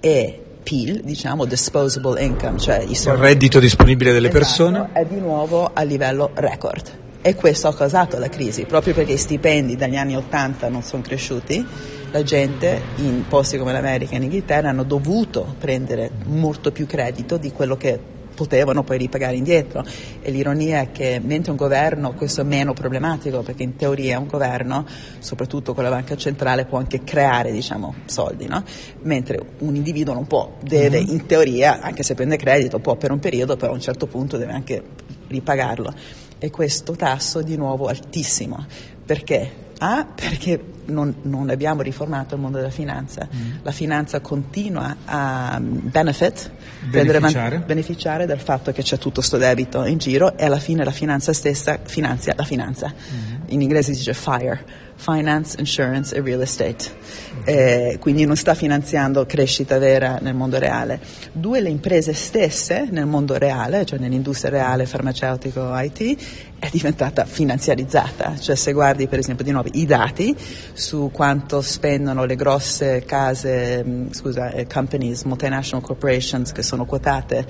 e 0.00 0.42
PIL, 0.62 1.02
diciamo 1.02 1.44
disposable 1.44 2.22
income, 2.22 2.58
cioè 2.58 2.84
il 2.86 2.96
reddito 3.16 3.58
disponibile 3.58 4.12
delle 4.12 4.28
esatto, 4.28 4.44
persone, 4.44 4.88
è 4.92 5.04
di 5.04 5.18
nuovo 5.18 5.70
a 5.72 5.82
livello 5.82 6.30
record. 6.34 7.00
E 7.20 7.34
questo 7.34 7.68
ha 7.68 7.74
causato 7.74 8.18
la 8.18 8.28
crisi, 8.28 8.64
proprio 8.64 8.94
perché 8.94 9.12
i 9.12 9.16
stipendi 9.16 9.76
dagli 9.76 9.96
anni 9.96 10.16
80 10.16 10.68
non 10.68 10.82
sono 10.82 11.02
cresciuti, 11.02 11.64
la 12.10 12.22
gente 12.22 12.80
in 12.96 13.24
posti 13.28 13.58
come 13.58 13.72
l'America 13.72 14.16
e 14.16 14.18
l'Inghilterra 14.18 14.68
hanno 14.68 14.82
dovuto 14.82 15.54
prendere 15.58 16.10
molto 16.26 16.72
più 16.72 16.86
credito 16.86 17.36
di 17.36 17.52
quello 17.52 17.76
che 17.76 17.98
potevano 18.34 18.82
poi 18.82 18.98
ripagare 18.98 19.36
indietro 19.36 19.84
e 20.20 20.30
l'ironia 20.30 20.80
è 20.80 20.92
che 20.92 21.20
mentre 21.22 21.50
un 21.50 21.56
governo, 21.56 22.14
questo 22.14 22.40
è 22.40 22.44
meno 22.44 22.72
problematico 22.72 23.42
perché 23.42 23.62
in 23.62 23.76
teoria 23.76 24.18
un 24.18 24.26
governo, 24.26 24.86
soprattutto 25.18 25.74
con 25.74 25.84
la 25.84 25.90
banca 25.90 26.16
centrale, 26.16 26.64
può 26.64 26.78
anche 26.78 27.02
creare 27.04 27.52
diciamo, 27.52 27.94
soldi, 28.06 28.46
no? 28.46 28.62
mentre 29.02 29.40
un 29.58 29.74
individuo 29.74 30.14
non 30.14 30.26
può, 30.26 30.56
deve 30.62 31.00
mm-hmm. 31.00 31.14
in 31.14 31.26
teoria, 31.26 31.80
anche 31.80 32.02
se 32.02 32.14
prende 32.14 32.36
credito, 32.36 32.78
può 32.78 32.96
per 32.96 33.10
un 33.10 33.18
periodo, 33.18 33.56
però 33.56 33.72
a 33.72 33.74
un 33.74 33.80
certo 33.80 34.06
punto 34.06 34.36
deve 34.36 34.52
anche 34.52 34.82
ripagarlo 35.28 35.92
e 36.38 36.50
questo 36.50 36.94
tasso 36.94 37.38
è 37.38 37.44
di 37.44 37.56
nuovo 37.56 37.86
altissimo. 37.86 38.66
Perché? 39.04 39.61
A, 39.84 40.06
perché 40.14 40.62
non, 40.86 41.12
non, 41.22 41.50
abbiamo 41.50 41.82
riformato 41.82 42.36
il 42.36 42.40
mondo 42.40 42.58
della 42.58 42.70
finanza. 42.70 43.26
Mm. 43.34 43.50
La 43.62 43.72
finanza 43.72 44.20
continua 44.20 44.96
a 45.04 45.58
benefit, 45.60 46.52
beneficiare. 46.88 47.58
Beneficiare 47.58 48.26
del 48.26 48.38
fatto 48.38 48.70
che 48.70 48.82
c'è 48.82 48.96
tutto 48.96 49.16
questo 49.16 49.38
debito 49.38 49.84
in 49.84 49.98
giro 49.98 50.38
e 50.38 50.44
alla 50.44 50.60
fine 50.60 50.84
la 50.84 50.92
finanza 50.92 51.32
stessa 51.32 51.80
finanzia 51.82 52.32
la 52.36 52.44
finanza. 52.44 52.92
Mm. 52.94 53.40
In 53.46 53.60
inglese 53.60 53.92
si 53.92 53.98
dice 53.98 54.14
FIRE, 54.14 54.64
Finance, 54.96 55.58
Insurance 55.58 56.14
e 56.14 56.20
Real 56.20 56.42
Estate. 56.42 57.00
Eh, 57.44 57.96
quindi 58.00 58.24
non 58.24 58.36
sta 58.36 58.54
finanziando 58.54 59.26
crescita 59.26 59.78
vera 59.78 60.18
nel 60.20 60.34
mondo 60.34 60.58
reale. 60.58 61.00
Due, 61.32 61.60
le 61.60 61.70
imprese 61.70 62.12
stesse 62.12 62.88
nel 62.90 63.06
mondo 63.06 63.36
reale, 63.36 63.84
cioè 63.84 63.98
nell'industria 63.98 64.50
reale, 64.50 64.86
farmaceutico, 64.86 65.70
IT, 65.74 66.16
è 66.58 66.68
diventata 66.70 67.24
finanziarizzata, 67.24 68.36
cioè 68.38 68.54
se 68.54 68.72
guardi 68.72 69.08
per 69.08 69.18
esempio 69.18 69.44
di 69.44 69.50
nuovo 69.50 69.68
i 69.72 69.84
dati 69.84 70.36
su 70.72 71.10
quanto 71.12 71.60
spendono 71.60 72.24
le 72.24 72.36
grosse 72.36 73.04
case, 73.04 73.82
mm, 73.84 74.10
scusa, 74.12 74.52
eh, 74.52 74.68
companies, 74.68 75.24
multinational 75.24 75.84
corporations 75.84 76.52
che 76.52 76.62
sono 76.62 76.84
quotate 76.84 77.44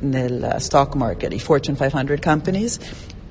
nel 0.00 0.56
stock 0.58 0.94
market, 0.94 1.32
i 1.32 1.38
Fortune 1.38 1.76
500 1.76 2.16
companies, 2.20 2.78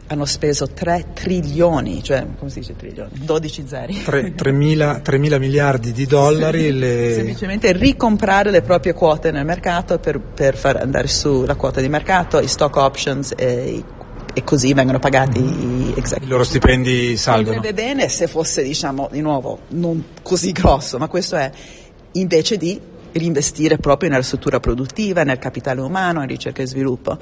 hanno 0.07 0.25
speso 0.25 0.67
3 0.67 1.07
trilioni, 1.13 2.01
cioè 2.01 2.25
come 2.37 2.49
si 2.49 2.59
dice 2.59 2.75
trilioni? 2.75 3.11
12 3.13 3.67
zeri. 3.67 4.03
3, 4.03 4.35
3, 4.35 4.51
mila, 4.51 4.99
3 4.99 5.17
mila 5.17 5.37
miliardi 5.37 5.91
di 5.91 6.05
dollari. 6.05 6.71
le... 6.71 7.13
Semplicemente 7.13 7.71
ricomprare 7.73 8.51
le 8.51 8.61
proprie 8.61 8.93
quote 8.93 9.31
nel 9.31 9.45
mercato 9.45 9.99
per, 9.99 10.19
per 10.19 10.55
far 10.55 10.77
andare 10.77 11.07
su 11.07 11.43
la 11.45 11.55
quota 11.55 11.81
di 11.81 11.89
mercato, 11.89 12.39
i 12.39 12.47
stock 12.47 12.75
options 12.77 13.33
e 13.35 13.69
i 13.69 13.83
e 14.37 14.43
così 14.43 14.71
vengono 14.71 14.99
pagati 14.99 15.39
i 15.39 15.93
executive. 15.95 16.25
I 16.25 16.27
loro 16.27 16.43
stipendi 16.43 17.17
salgono. 17.17 17.55
Sarebbe 17.55 17.73
bene 17.73 18.07
se 18.07 18.27
fosse, 18.27 18.61
diciamo, 18.61 19.09
di 19.11 19.19
nuovo, 19.19 19.61
non 19.69 20.03
così 20.21 20.51
grosso, 20.51 20.99
ma 20.99 21.07
questo 21.07 21.37
è 21.37 21.49
invece 22.11 22.57
di 22.57 22.79
reinvestire 23.13 23.77
proprio 23.77 24.09
nella 24.09 24.21
struttura 24.21 24.59
produttiva, 24.59 25.23
nel 25.23 25.39
capitale 25.39 25.81
umano, 25.81 26.21
in 26.21 26.27
ricerca 26.27 26.61
e 26.61 26.67
sviluppo. 26.67 27.17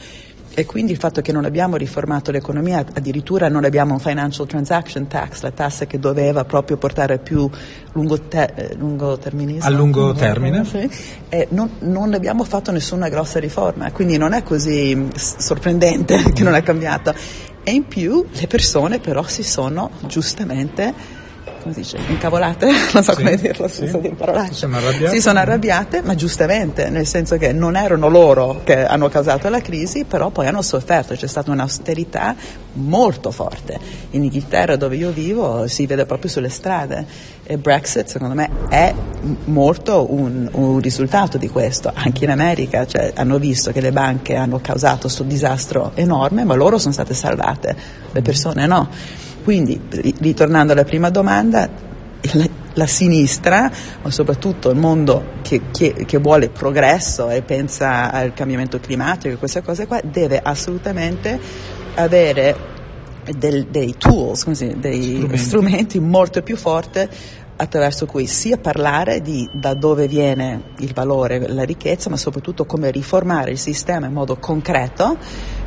E 0.57 0.65
quindi 0.65 0.93
il 0.93 0.97
fatto 0.97 1.21
che 1.21 1.33
non 1.33 1.43
abbiamo 1.43 1.75
riformato 1.75 2.31
l'economia, 2.31 2.79
addirittura 2.93 3.49
non 3.49 3.65
abbiamo 3.65 3.91
un 3.91 3.99
financial 3.99 4.47
transaction 4.47 5.05
tax, 5.05 5.41
la 5.41 5.51
tassa 5.51 5.85
che 5.85 5.99
doveva 5.99 6.45
proprio 6.45 6.77
portare 6.77 7.19
più 7.19 7.49
lungo, 7.91 8.21
te, 8.21 8.53
eh, 8.55 8.75
lungo. 8.75 9.17
A 9.65 9.69
lungo 9.69 10.13
termine. 10.13 10.63
Sì, 10.63 10.89
non, 11.49 11.71
non, 11.79 12.13
abbiamo 12.13 12.45
fatto 12.45 12.71
nessuna 12.71 13.09
grossa 13.09 13.39
riforma, 13.39 13.91
quindi 13.91 14.15
non 14.17 14.31
è 14.31 14.43
così 14.43 15.09
sorprendente 15.13 16.23
che 16.33 16.43
non 16.43 16.55
è 16.55 16.63
cambiato. 16.63 17.13
E 17.61 17.71
in 17.71 17.85
più 17.87 18.25
le 18.31 18.47
persone 18.47 18.99
però 18.99 19.23
si 19.23 19.43
sono 19.43 19.91
giustamente 20.07 20.93
come 21.65 21.73
si 21.73 21.81
dice, 21.81 21.97
incavolate, 22.09 22.67
non 22.93 23.03
so 23.03 23.13
sì, 23.13 23.23
come 23.23 23.35
dirlo 23.37 23.67
senza 23.67 23.99
sì. 23.99 24.09
parolacce. 24.09 24.53
Si 24.53 24.59
sono, 24.59 24.79
si 25.09 25.19
sono 25.19 25.39
arrabbiate, 25.39 26.03
ma 26.03 26.13
giustamente, 26.13 26.91
nel 26.91 27.07
senso 27.07 27.37
che 27.37 27.53
non 27.53 27.75
erano 27.75 28.07
loro 28.07 28.61
che 28.63 28.85
hanno 28.85 29.09
causato 29.09 29.49
la 29.49 29.61
crisi, 29.61 30.03
però 30.03 30.29
poi 30.29 30.45
hanno 30.45 30.61
sofferto, 30.61 31.15
c'è 31.15 31.25
stata 31.25 31.49
un'austerità 31.49 32.35
molto 32.73 33.31
forte. 33.31 33.79
In 34.11 34.23
Inghilterra, 34.23 34.75
dove 34.75 34.95
io 34.95 35.09
vivo, 35.09 35.67
si 35.67 35.87
vede 35.87 36.05
proprio 36.05 36.29
sulle 36.29 36.49
strade. 36.49 37.33
E 37.47 37.57
Brexit, 37.57 38.07
secondo 38.07 38.35
me, 38.35 38.49
è 38.69 38.93
molto 39.45 40.11
un, 40.13 40.47
un 40.51 40.79
risultato 40.79 41.39
di 41.39 41.47
questo. 41.49 41.91
Anche 41.93 42.25
in 42.25 42.29
America 42.29 42.85
cioè, 42.85 43.11
hanno 43.15 43.39
visto 43.39 43.71
che 43.71 43.81
le 43.81 43.91
banche 43.91 44.35
hanno 44.35 44.59
causato 44.61 45.01
questo 45.01 45.23
disastro 45.23 45.91
enorme, 45.95 46.43
ma 46.43 46.53
loro 46.53 46.77
sono 46.77 46.93
state 46.93 47.15
salvate, 47.15 47.75
le 48.11 48.21
persone 48.21 48.67
no. 48.67 49.23
Quindi, 49.45 49.79
ritornando 50.21 50.73
alla 50.73 50.85
prima 50.85 51.11
domanda, 51.11 51.69
la, 52.33 52.49
la 52.73 52.87
sinistra, 52.87 53.71
ma 54.01 54.09
soprattutto 54.09 54.71
il 54.71 54.75
mondo 54.75 55.33
che, 55.43 55.61
che, 55.69 55.93
che, 55.93 56.17
vuole 56.17 56.49
progresso 56.49 57.29
e 57.29 57.43
pensa 57.43 58.11
al 58.11 58.33
cambiamento 58.33 58.79
climatico 58.79 59.35
e 59.35 59.37
queste 59.37 59.61
cose 59.61 59.85
qua, 59.85 60.01
deve 60.03 60.39
assolutamente 60.41 61.39
avere 61.93 62.55
del, 63.37 63.67
dei 63.67 63.93
tools, 63.99 64.47
dei 64.47 65.03
strumenti. 65.03 65.37
strumenti 65.37 65.99
molto 65.99 66.41
più 66.41 66.57
forti 66.57 67.07
attraverso 67.57 68.07
cui 68.07 68.25
sia 68.25 68.57
parlare 68.57 69.21
di 69.21 69.47
da 69.53 69.75
dove 69.75 70.07
viene 70.07 70.71
il 70.79 70.91
valore, 70.91 71.47
la 71.47 71.63
ricchezza, 71.63 72.09
ma 72.09 72.17
soprattutto 72.17 72.65
come 72.65 72.89
riformare 72.89 73.51
il 73.51 73.59
sistema 73.59 74.07
in 74.07 74.13
modo 74.13 74.37
concreto 74.37 75.17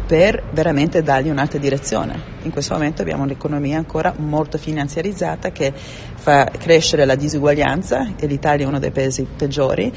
per 0.08 0.42
veramente 0.52 1.02
dargli 1.02 1.28
un'altra 1.28 1.58
direzione. 1.58 2.18
In 2.44 2.50
questo 2.50 2.72
momento 2.72 3.02
abbiamo 3.02 3.24
un'economia 3.24 3.76
ancora 3.76 4.14
molto 4.16 4.56
finanziarizzata 4.56 5.52
che 5.52 5.70
fa 5.74 6.46
crescere 6.46 7.04
la 7.04 7.14
disuguaglianza 7.14 8.14
e 8.18 8.26
l'Italia 8.26 8.64
è 8.64 8.68
uno 8.68 8.78
dei 8.78 8.90
paesi 8.90 9.26
peggiori 9.36 9.92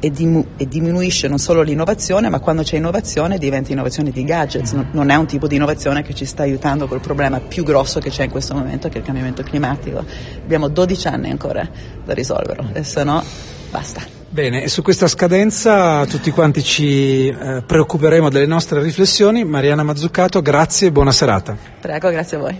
e, 0.00 0.10
dim- 0.10 0.44
e, 0.58 0.68
diminuisce 0.68 1.28
non 1.28 1.38
solo 1.38 1.62
l'innovazione, 1.62 2.28
ma 2.28 2.40
quando 2.40 2.62
c'è 2.62 2.76
innovazione 2.76 3.38
diventa 3.38 3.72
innovazione 3.72 4.10
di 4.10 4.22
gadgets, 4.22 4.72
non, 4.72 4.88
non 4.90 5.08
è 5.08 5.14
un 5.14 5.24
tipo 5.24 5.46
di 5.46 5.54
innovazione 5.54 6.02
che 6.02 6.12
ci 6.12 6.26
sta 6.26 6.42
aiutando 6.42 6.86
col 6.86 7.00
problema 7.00 7.40
più 7.40 7.64
grosso 7.64 8.00
che 8.00 8.10
c'è 8.10 8.24
in 8.24 8.30
questo 8.30 8.52
momento, 8.52 8.90
che 8.90 8.96
è 8.96 8.98
il 8.98 9.04
cambiamento 9.04 9.42
climatico. 9.42 10.04
Abbiamo 10.42 10.68
12 10.68 11.06
anni 11.06 11.30
ancora 11.30 11.66
da 12.04 12.12
risolverlo 12.12 12.68
e 12.74 12.84
se 12.84 13.02
no 13.02 13.24
basta. 13.70 14.23
Bene, 14.34 14.64
e 14.64 14.68
su 14.68 14.82
questa 14.82 15.06
scadenza 15.06 16.04
tutti 16.06 16.32
quanti 16.32 16.60
ci 16.60 17.28
eh, 17.28 17.62
preoccuperemo 17.64 18.28
delle 18.30 18.46
nostre 18.46 18.82
riflessioni. 18.82 19.44
Mariana 19.44 19.84
Mazzuccato, 19.84 20.42
grazie 20.42 20.88
e 20.88 20.90
buona 20.90 21.12
serata. 21.12 21.56
Prego, 21.80 22.10
grazie 22.10 22.36
a 22.36 22.40
voi. 22.40 22.58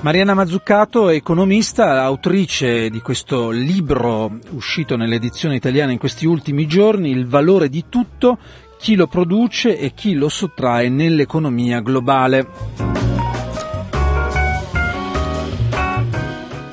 Mariana 0.00 0.34
Mazzuccato, 0.34 1.10
economista, 1.10 2.02
autrice 2.02 2.90
di 2.90 3.00
questo 3.00 3.50
libro 3.50 4.40
uscito 4.50 4.96
nell'edizione 4.96 5.54
italiana 5.54 5.92
in 5.92 5.98
questi 5.98 6.26
ultimi 6.26 6.66
giorni, 6.66 7.10
Il 7.10 7.28
valore 7.28 7.68
di 7.68 7.84
tutto, 7.88 8.38
chi 8.80 8.96
lo 8.96 9.06
produce 9.06 9.78
e 9.78 9.92
chi 9.94 10.14
lo 10.14 10.28
sottrae 10.28 10.88
nell'economia 10.88 11.78
globale. 11.78 13.11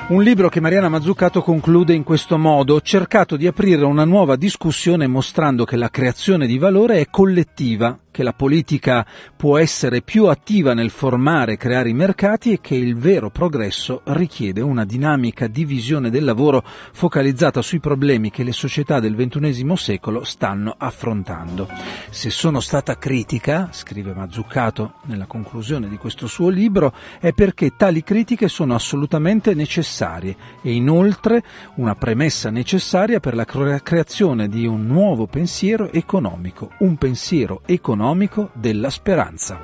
Un 0.09 0.23
libro 0.23 0.49
che 0.49 0.59
Mariana 0.59 0.89
Mazzuccato 0.89 1.43
conclude 1.43 1.93
in 1.93 2.01
questo 2.01 2.39
modo, 2.39 2.73
ho 2.73 2.81
cercato 2.81 3.37
di 3.37 3.45
aprire 3.45 3.85
una 3.85 4.05
nuova 4.05 4.37
discussione 4.37 5.05
mostrando 5.05 5.65
che 5.65 5.75
la 5.75 5.91
creazione 5.91 6.47
di 6.47 6.57
valore 6.57 6.99
è 6.99 7.09
collettiva, 7.11 7.95
che 8.11 8.23
la 8.23 8.33
politica 8.33 9.05
può 9.35 9.57
essere 9.57 10.01
più 10.01 10.25
attiva 10.25 10.73
nel 10.73 10.89
formare 10.89 11.53
e 11.53 11.57
creare 11.57 11.89
i 11.89 11.93
mercati 11.93 12.53
e 12.53 12.59
che 12.59 12.75
il 12.75 12.95
vero 12.95 13.29
progresso 13.29 14.01
richiede 14.05 14.61
una 14.61 14.83
dinamica 14.83 15.47
di 15.47 15.63
visione 15.63 16.09
del 16.09 16.23
lavoro 16.23 16.63
focalizzata 16.91 17.61
sui 17.61 17.79
problemi 17.79 18.31
che 18.31 18.43
le 18.43 18.51
società 18.51 18.99
del 18.99 19.15
XXI 19.15 19.73
secolo 19.75 20.23
stanno 20.23 20.73
affrontando. 20.77 21.67
Se 22.09 22.29
sono 22.29 22.59
stata 22.59 22.97
critica, 22.97 23.69
scrive 23.71 24.13
Mazzuccato 24.13 24.93
nella 25.03 25.25
conclusione 25.25 25.87
di 25.87 25.97
questo 25.97 26.27
suo 26.27 26.49
libro, 26.49 26.93
è 27.19 27.31
perché 27.33 27.75
tali 27.75 28.03
critiche 28.03 28.47
sono 28.47 28.73
assolutamente 28.73 29.53
necessarie 29.53 30.35
e 30.61 30.73
inoltre 30.73 31.43
una 31.75 31.95
premessa 31.95 32.49
necessaria 32.49 33.19
per 33.19 33.35
la 33.35 33.45
creazione 33.45 34.49
di 34.49 34.65
un 34.65 34.87
nuovo 34.87 35.27
pensiero 35.27 35.91
economico, 35.91 36.71
un 36.79 36.95
pensiero 36.97 37.61
economico 37.65 37.98
economico 37.99 38.49
della 38.53 38.89
speranza. 38.89 39.59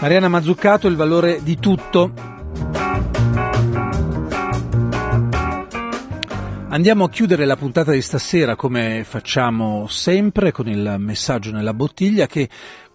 Mariana 0.00 0.28
Mazzuccato, 0.28 0.88
il 0.88 0.96
valore 0.96 1.42
di 1.42 1.58
tutto. 1.58 2.12
Andiamo 6.68 7.04
a 7.04 7.10
chiudere 7.10 7.44
la 7.44 7.56
puntata 7.56 7.92
di 7.92 8.00
stasera 8.00 8.56
come 8.56 9.04
facciamo 9.06 9.86
sempre 9.88 10.52
con 10.52 10.68
il 10.68 10.96
messaggio 10.98 11.52
nella 11.52 11.74
bottiglia 11.74 12.26
che 12.26 12.48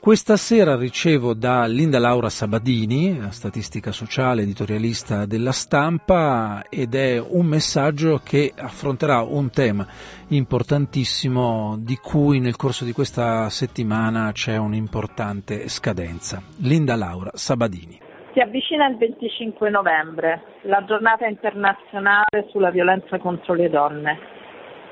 questa 0.10 0.38
sera 0.38 0.76
ricevo 0.76 1.36
da 1.36 1.68
Linda 1.68 2.00
Laura 2.00 2.30
Sabadini, 2.30 3.30
statistica 3.30 3.92
sociale, 3.92 4.42
editorialista 4.42 5.28
della 5.28 5.52
stampa, 5.52 6.64
ed 6.68 6.96
è 6.96 7.20
un 7.20 7.46
messaggio 7.46 8.20
che 8.26 8.52
affronterà 8.58 9.22
un 9.22 9.52
tema 9.52 9.86
importantissimo 10.30 11.78
di 11.78 11.96
cui 11.98 12.40
nel 12.40 12.56
corso 12.56 12.86
di 12.86 12.92
questa 12.92 13.50
settimana 13.50 14.32
c'è 14.32 14.58
un'importante 14.58 15.70
scadenza. 15.70 16.42
Linda 16.64 16.96
Laura 16.96 17.30
Sabadini. 17.36 18.00
Si 18.34 18.40
avvicina 18.40 18.88
il 18.88 18.98
25 18.98 19.70
novembre, 19.70 20.42
la 20.64 20.84
giornata 20.86 21.28
internazionale 21.28 22.48
sulla 22.50 22.72
violenza 22.72 23.20
contro 23.20 23.54
le 23.54 23.70
donne. 23.70 24.18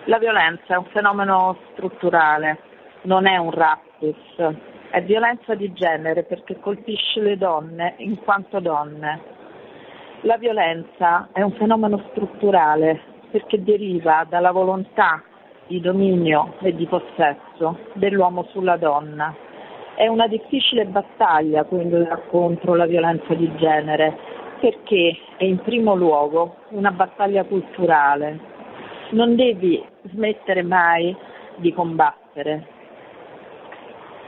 La 0.06 0.20
violenza 0.20 0.76
è 0.76 0.78
un 0.78 0.86
fenomeno 0.94 1.58
strutturale, 1.74 2.60
non 3.06 3.26
è 3.26 3.38
un 3.38 3.50
raptus, 3.50 4.76
è 4.90 5.02
violenza 5.04 5.54
di 5.54 5.74
genere 5.74 6.24
perché 6.24 6.60
colpisce 6.60 7.20
le 7.20 7.38
donne 7.38 7.96
in 7.98 8.20
quanto 8.20 8.60
donne. 8.60 9.36
La 10.22 10.38
violenza 10.38 11.30
è 11.34 11.42
un 11.42 11.52
fenomeno 11.52 12.04
strutturale 12.10 13.00
perché 13.30 13.62
deriva 13.62 14.26
dalla 14.28 14.52
volontà 14.52 15.22
di 15.68 15.82
dominio 15.82 16.54
e 16.62 16.74
di 16.74 16.86
possesso 16.86 17.80
dell'uomo 17.94 18.46
sulla 18.52 18.78
donna. 18.78 19.36
È 19.96 20.08
una 20.08 20.28
difficile 20.28 20.86
battaglia 20.86 21.66
quella 21.66 22.22
contro 22.30 22.76
la 22.76 22.86
violenza 22.86 23.34
di 23.34 23.54
genere 23.58 24.18
perché 24.60 25.16
è 25.38 25.44
in 25.44 25.60
primo 25.60 25.96
luogo 25.96 26.58
una 26.70 26.92
battaglia 26.92 27.44
culturale. 27.44 28.40
Non 29.12 29.36
devi 29.36 29.84
smettere 30.04 30.64
mai 30.64 31.16
di 31.58 31.74
combattere, 31.74 32.77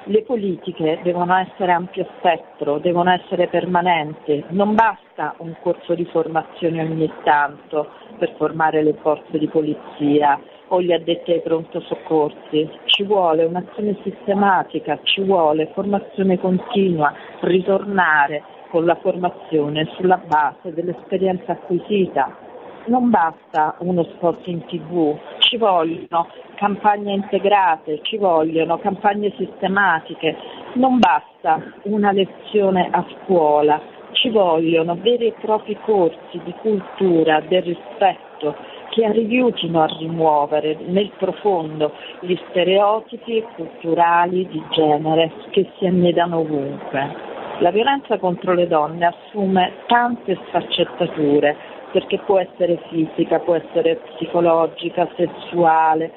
le 0.10 0.24
politiche 0.24 1.00
devono 1.04 1.36
essere 1.36 1.72
ampio 1.72 2.08
spettro, 2.18 2.80
devono 2.80 3.12
essere 3.12 3.48
permanenti, 3.48 4.44
non 4.50 4.74
basta 4.74 5.36
un 5.38 5.56
corso 5.62 5.94
di 5.94 6.06
formazione 6.06 6.82
ogni 6.82 7.12
tanto 7.24 7.88
per 8.18 8.34
formare 8.38 8.82
le 8.82 8.96
forze 9.02 9.38
di 9.38 9.48
polizia 9.48 10.40
o 10.70 10.82
gli 10.82 10.92
addetti 10.92 11.32
ai 11.32 11.42
pronto 11.42 11.80
soccorsi, 11.82 12.68
ci 12.86 13.04
vuole 13.04 13.44
un'azione 13.44 13.98
sistematica, 14.04 15.00
ci 15.04 15.22
vuole 15.22 15.70
formazione 15.74 16.40
continua, 16.40 17.14
ritornare 17.42 18.44
con 18.72 18.86
la 18.86 18.96
formazione 18.96 19.88
sulla 19.96 20.18
base 20.18 20.74
dell'esperienza 20.74 21.52
acquisita. 21.52 22.49
Non 22.86 23.10
basta 23.10 23.76
uno 23.80 24.04
spot 24.04 24.48
in 24.48 24.66
tv, 24.66 25.16
ci 25.40 25.58
vogliono 25.58 26.28
campagne 26.56 27.14
integrate, 27.14 28.00
ci 28.04 28.18
vogliono 28.18 28.78
campagne 28.80 29.32
sistematiche, 29.38 30.36
non 30.74 30.98
basta 30.98 31.62
una 31.84 32.12
lezione 32.12 32.88
a 32.92 33.06
scuola, 33.14 33.80
ci 34.14 34.30
vogliono 34.30 34.98
veri 35.00 35.28
e 35.28 35.36
propri 35.40 35.78
corsi 35.84 36.42
di 36.44 36.54
cultura, 36.62 37.42
del 37.42 37.62
rispetto 37.64 38.56
che 38.90 39.12
rifiutino 39.12 39.82
a 39.82 39.96
rimuovere 40.00 40.78
nel 40.88 41.12
profondo 41.18 41.94
gli 42.22 42.36
stereotipi 42.50 43.46
culturali 43.56 44.48
di 44.48 44.64
genere 44.72 45.32
che 45.52 45.70
si 45.78 45.86
annidano 45.86 46.40
ovunque. 46.40 47.28
La 47.60 47.72
violenza 47.72 48.18
contro 48.18 48.54
le 48.54 48.68
donne 48.68 49.06
assume 49.06 49.74
tante 49.88 50.38
sfaccettature 50.48 51.78
perché 51.92 52.20
può 52.26 52.40
essere 52.40 52.80
fisica, 52.90 53.40
può 53.40 53.56
essere 53.56 54.00
psicologica, 54.16 55.08
sessuale, 55.16 56.12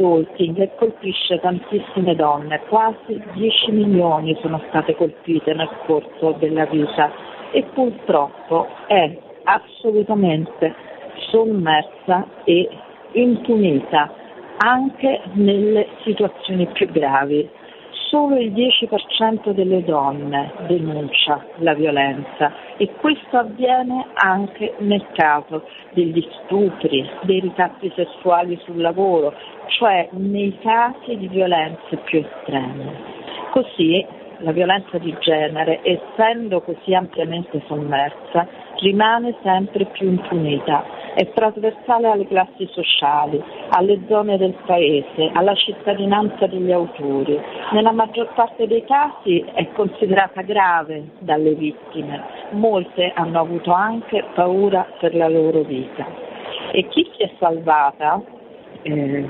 stalking 0.00 0.58
e 0.58 0.70
colpisce 0.76 1.38
tantissime 1.40 2.14
donne, 2.14 2.60
quasi 2.68 3.22
10 3.34 3.70
milioni 3.72 4.36
sono 4.40 4.60
state 4.68 4.96
colpite 4.96 5.52
nel 5.52 5.68
corso 5.86 6.32
della 6.38 6.64
vita 6.64 7.12
e 7.52 7.62
purtroppo 7.74 8.66
è 8.86 9.16
assolutamente 9.44 10.74
sommersa 11.30 12.26
e 12.44 12.68
impunita 13.12 14.12
anche 14.58 15.20
nelle 15.32 15.88
situazioni 16.04 16.66
più 16.66 16.86
gravi. 16.90 17.48
Solo 18.10 18.36
il 18.38 18.50
10% 18.52 19.52
delle 19.52 19.84
donne 19.84 20.52
denuncia 20.66 21.46
la 21.58 21.74
violenza 21.74 22.52
e 22.76 22.90
questo 22.96 23.36
avviene 23.36 24.08
anche 24.14 24.74
nel 24.78 25.06
caso 25.12 25.62
degli 25.92 26.20
stupri, 26.42 27.08
dei 27.22 27.38
ricatti 27.38 27.88
sessuali 27.94 28.58
sul 28.64 28.80
lavoro, 28.80 29.32
cioè 29.78 30.08
nei 30.14 30.58
casi 30.58 31.18
di 31.18 31.28
violenze 31.28 31.98
più 31.98 32.18
estreme. 32.18 32.96
Così 33.52 34.04
la 34.40 34.52
violenza 34.52 34.98
di 34.98 35.14
genere, 35.20 35.80
essendo 35.82 36.60
così 36.60 36.94
ampiamente 36.94 37.62
sommersa, 37.66 38.46
rimane 38.80 39.34
sempre 39.42 39.86
più 39.86 40.08
impunita. 40.08 40.98
È 41.14 41.28
trasversale 41.32 42.08
alle 42.08 42.26
classi 42.26 42.68
sociali, 42.70 43.42
alle 43.70 44.00
zone 44.08 44.38
del 44.38 44.54
paese, 44.64 45.30
alla 45.32 45.54
cittadinanza 45.54 46.46
degli 46.46 46.72
autori. 46.72 47.38
Nella 47.72 47.92
maggior 47.92 48.32
parte 48.34 48.66
dei 48.66 48.84
casi 48.84 49.44
è 49.52 49.68
considerata 49.72 50.42
grave 50.42 51.10
dalle 51.18 51.54
vittime. 51.54 52.22
Molte 52.50 53.12
hanno 53.14 53.40
avuto 53.40 53.72
anche 53.72 54.24
paura 54.34 54.86
per 54.98 55.14
la 55.14 55.28
loro 55.28 55.62
vita. 55.62 56.06
E 56.72 56.86
chi 56.88 57.08
si 57.16 57.22
è 57.22 57.30
salvata 57.38 58.22
eh, 58.82 59.28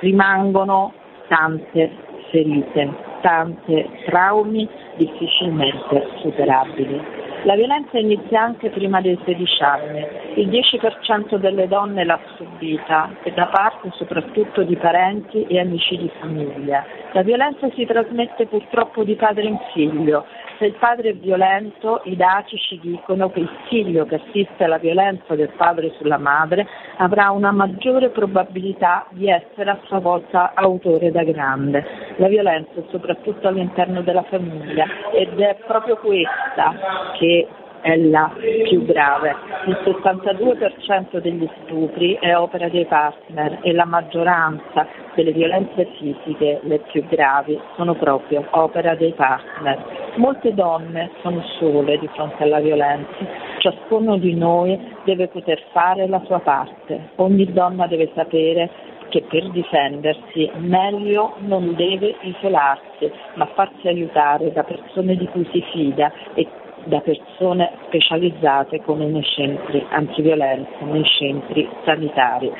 rimangono 0.00 0.92
tante 1.28 1.90
ferite 2.30 3.09
tante 3.20 3.88
traumi 4.06 4.68
difficilmente 4.96 6.06
superabili. 6.20 7.28
La 7.44 7.54
violenza 7.54 7.98
inizia 7.98 8.42
anche 8.42 8.68
prima 8.68 9.00
dei 9.00 9.18
16 9.24 9.62
anni. 9.62 10.06
Il 10.34 10.48
10% 10.48 11.36
delle 11.36 11.68
donne 11.68 12.04
l'ha 12.04 12.20
subita 12.36 13.10
e 13.22 13.32
da 13.32 13.46
parte 13.46 13.90
soprattutto 13.94 14.62
di 14.62 14.76
parenti 14.76 15.46
e 15.46 15.58
amici 15.58 15.96
di 15.96 16.10
famiglia. 16.20 16.84
La 17.12 17.22
violenza 17.22 17.68
si 17.74 17.86
trasmette 17.86 18.46
purtroppo 18.46 19.04
di 19.04 19.14
padre 19.14 19.44
in 19.44 19.58
figlio 19.72 20.26
se 20.60 20.66
il 20.66 20.74
padre 20.74 21.08
è 21.08 21.14
violento, 21.14 22.02
i 22.04 22.16
dati 22.16 22.58
ci 22.58 22.78
dicono 22.80 23.30
che 23.30 23.40
il 23.40 23.50
figlio 23.68 24.04
che 24.04 24.16
assiste 24.16 24.64
alla 24.64 24.76
violenza 24.76 25.34
del 25.34 25.48
padre 25.56 25.90
sulla 25.96 26.18
madre 26.18 26.66
avrà 26.98 27.30
una 27.30 27.50
maggiore 27.50 28.10
probabilità 28.10 29.06
di 29.08 29.30
essere 29.30 29.70
a 29.70 29.78
sua 29.86 30.00
volta 30.00 30.52
autore 30.54 31.10
da 31.10 31.24
grande. 31.24 31.82
La 32.16 32.28
violenza 32.28 32.72
è 32.74 32.82
soprattutto 32.90 33.48
all'interno 33.48 34.02
della 34.02 34.24
famiglia 34.24 34.84
ed 35.14 35.40
è 35.40 35.56
proprio 35.66 35.96
questa 35.96 36.74
che 37.18 37.48
è 37.80 37.96
la 37.96 38.30
più 38.68 38.84
grave. 38.84 39.34
Il 39.64 39.78
72% 39.82 41.18
degli 41.20 41.48
stupri 41.62 42.18
è 42.20 42.36
opera 42.36 42.68
dei 42.68 42.84
partner 42.84 43.60
e 43.62 43.72
la 43.72 43.86
maggioranza 43.86 44.86
delle 45.14 45.32
violenze 45.32 45.86
fisiche, 45.98 46.60
le 46.62 46.80
più 46.90 47.02
gravi, 47.06 47.58
sono 47.76 47.94
proprio 47.94 48.44
opera 48.50 48.94
dei 48.94 49.12
partner. 49.12 49.99
Molte 50.16 50.52
donne 50.54 51.10
sono 51.22 51.42
sole 51.58 51.98
di 51.98 52.08
fronte 52.08 52.42
alla 52.42 52.60
violenza. 52.60 53.14
Ciascuno 53.58 54.18
di 54.18 54.34
noi 54.34 54.78
deve 55.04 55.28
poter 55.28 55.62
fare 55.72 56.06
la 56.08 56.20
sua 56.24 56.40
parte. 56.40 57.10
Ogni 57.16 57.50
donna 57.52 57.86
deve 57.86 58.10
sapere 58.14 58.70
che 59.08 59.24
per 59.28 59.50
difendersi 59.50 60.50
meglio 60.56 61.34
non 61.38 61.74
deve 61.74 62.16
isolarsi, 62.22 63.10
ma 63.34 63.46
farsi 63.54 63.88
aiutare 63.88 64.52
da 64.52 64.62
persone 64.62 65.16
di 65.16 65.26
cui 65.26 65.46
si 65.52 65.62
fida 65.72 66.12
e 66.34 66.46
da 66.84 67.00
persone 67.00 67.72
specializzate 67.86 68.80
come 68.82 69.06
nei 69.06 69.24
centri 69.24 69.84
antiviolenza, 69.90 70.84
nei 70.84 71.04
centri 71.04 71.68
sanitari. 71.84 72.50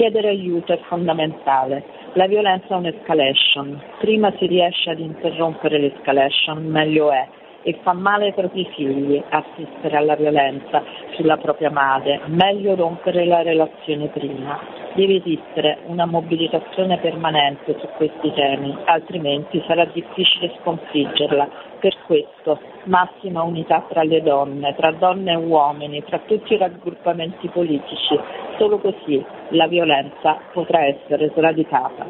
Chiedere 0.00 0.28
aiuto 0.28 0.72
è 0.72 0.78
fondamentale. 0.88 1.84
La 2.14 2.26
violenza 2.26 2.68
è 2.68 2.78
un'escalation. 2.78 3.78
Prima 3.98 4.32
si 4.38 4.46
riesce 4.46 4.88
ad 4.88 4.98
interrompere 4.98 5.78
l'escalation, 5.78 6.64
meglio 6.64 7.12
è 7.12 7.28
e 7.62 7.78
fa 7.82 7.92
male 7.92 8.26
ai 8.26 8.32
propri 8.32 8.66
figli 8.74 9.22
assistere 9.28 9.98
alla 9.98 10.16
violenza 10.16 10.82
sulla 11.16 11.36
propria 11.36 11.70
madre, 11.70 12.20
meglio 12.28 12.74
rompere 12.74 13.26
la 13.26 13.42
relazione 13.42 14.06
prima. 14.06 14.58
Deve 14.94 15.16
esistere 15.16 15.80
una 15.84 16.06
mobilitazione 16.06 16.96
permanente 16.96 17.76
su 17.78 17.86
questi 17.96 18.32
temi, 18.32 18.74
altrimenti 18.86 19.62
sarà 19.66 19.84
difficile 19.84 20.54
sconfiggerla. 20.60 21.48
Per 21.80 21.96
questo 22.04 22.60
massima 22.84 23.42
unità 23.42 23.86
tra 23.88 24.02
le 24.02 24.20
donne, 24.20 24.74
tra 24.76 24.92
donne 24.92 25.32
e 25.32 25.36
uomini, 25.36 26.04
tra 26.04 26.18
tutti 26.26 26.52
i 26.52 26.58
raggruppamenti 26.58 27.48
politici. 27.48 28.20
Solo 28.58 28.78
così 28.78 29.24
la 29.52 29.66
violenza 29.66 30.36
potrà 30.52 30.84
essere 30.84 31.32
sradicata. 31.34 32.06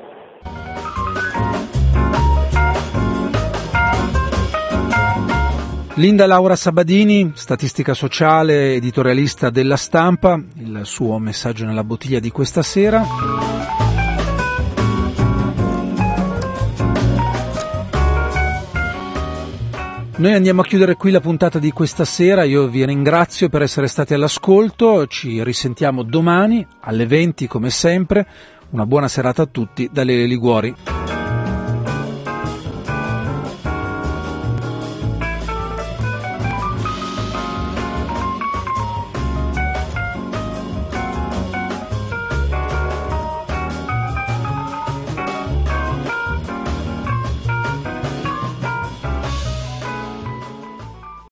Linda 5.95 6.27
Laura 6.27 6.57
Sabadini, 6.57 7.31
statistica 7.35 7.95
sociale, 7.95 8.73
editorialista 8.73 9.51
della 9.51 9.77
stampa, 9.77 10.43
il 10.57 10.81
suo 10.85 11.19
messaggio 11.19 11.65
nella 11.65 11.85
bottiglia 11.85 12.19
di 12.19 12.31
questa 12.31 12.63
sera. 12.63 13.60
Noi 20.21 20.35
andiamo 20.35 20.61
a 20.61 20.65
chiudere 20.65 20.97
qui 20.97 21.13
la 21.13 21.21
puntata 21.21 21.59
di 21.59 21.71
questa 21.71 22.05
sera, 22.05 22.45
io 22.45 22.67
vi 22.67 22.85
ringrazio 22.85 23.49
per 23.49 23.63
essere 23.63 23.87
stati 23.87 24.13
all'ascolto, 24.13 25.07
ci 25.07 25.43
risentiamo 25.43 26.03
domani 26.03 26.67
alle 26.81 27.07
20 27.07 27.47
come 27.47 27.71
sempre, 27.71 28.27
una 28.73 28.85
buona 28.85 29.09
serata 29.09 29.41
a 29.41 29.47
tutti 29.47 29.89
da 29.91 30.03
Liguori. 30.03 31.00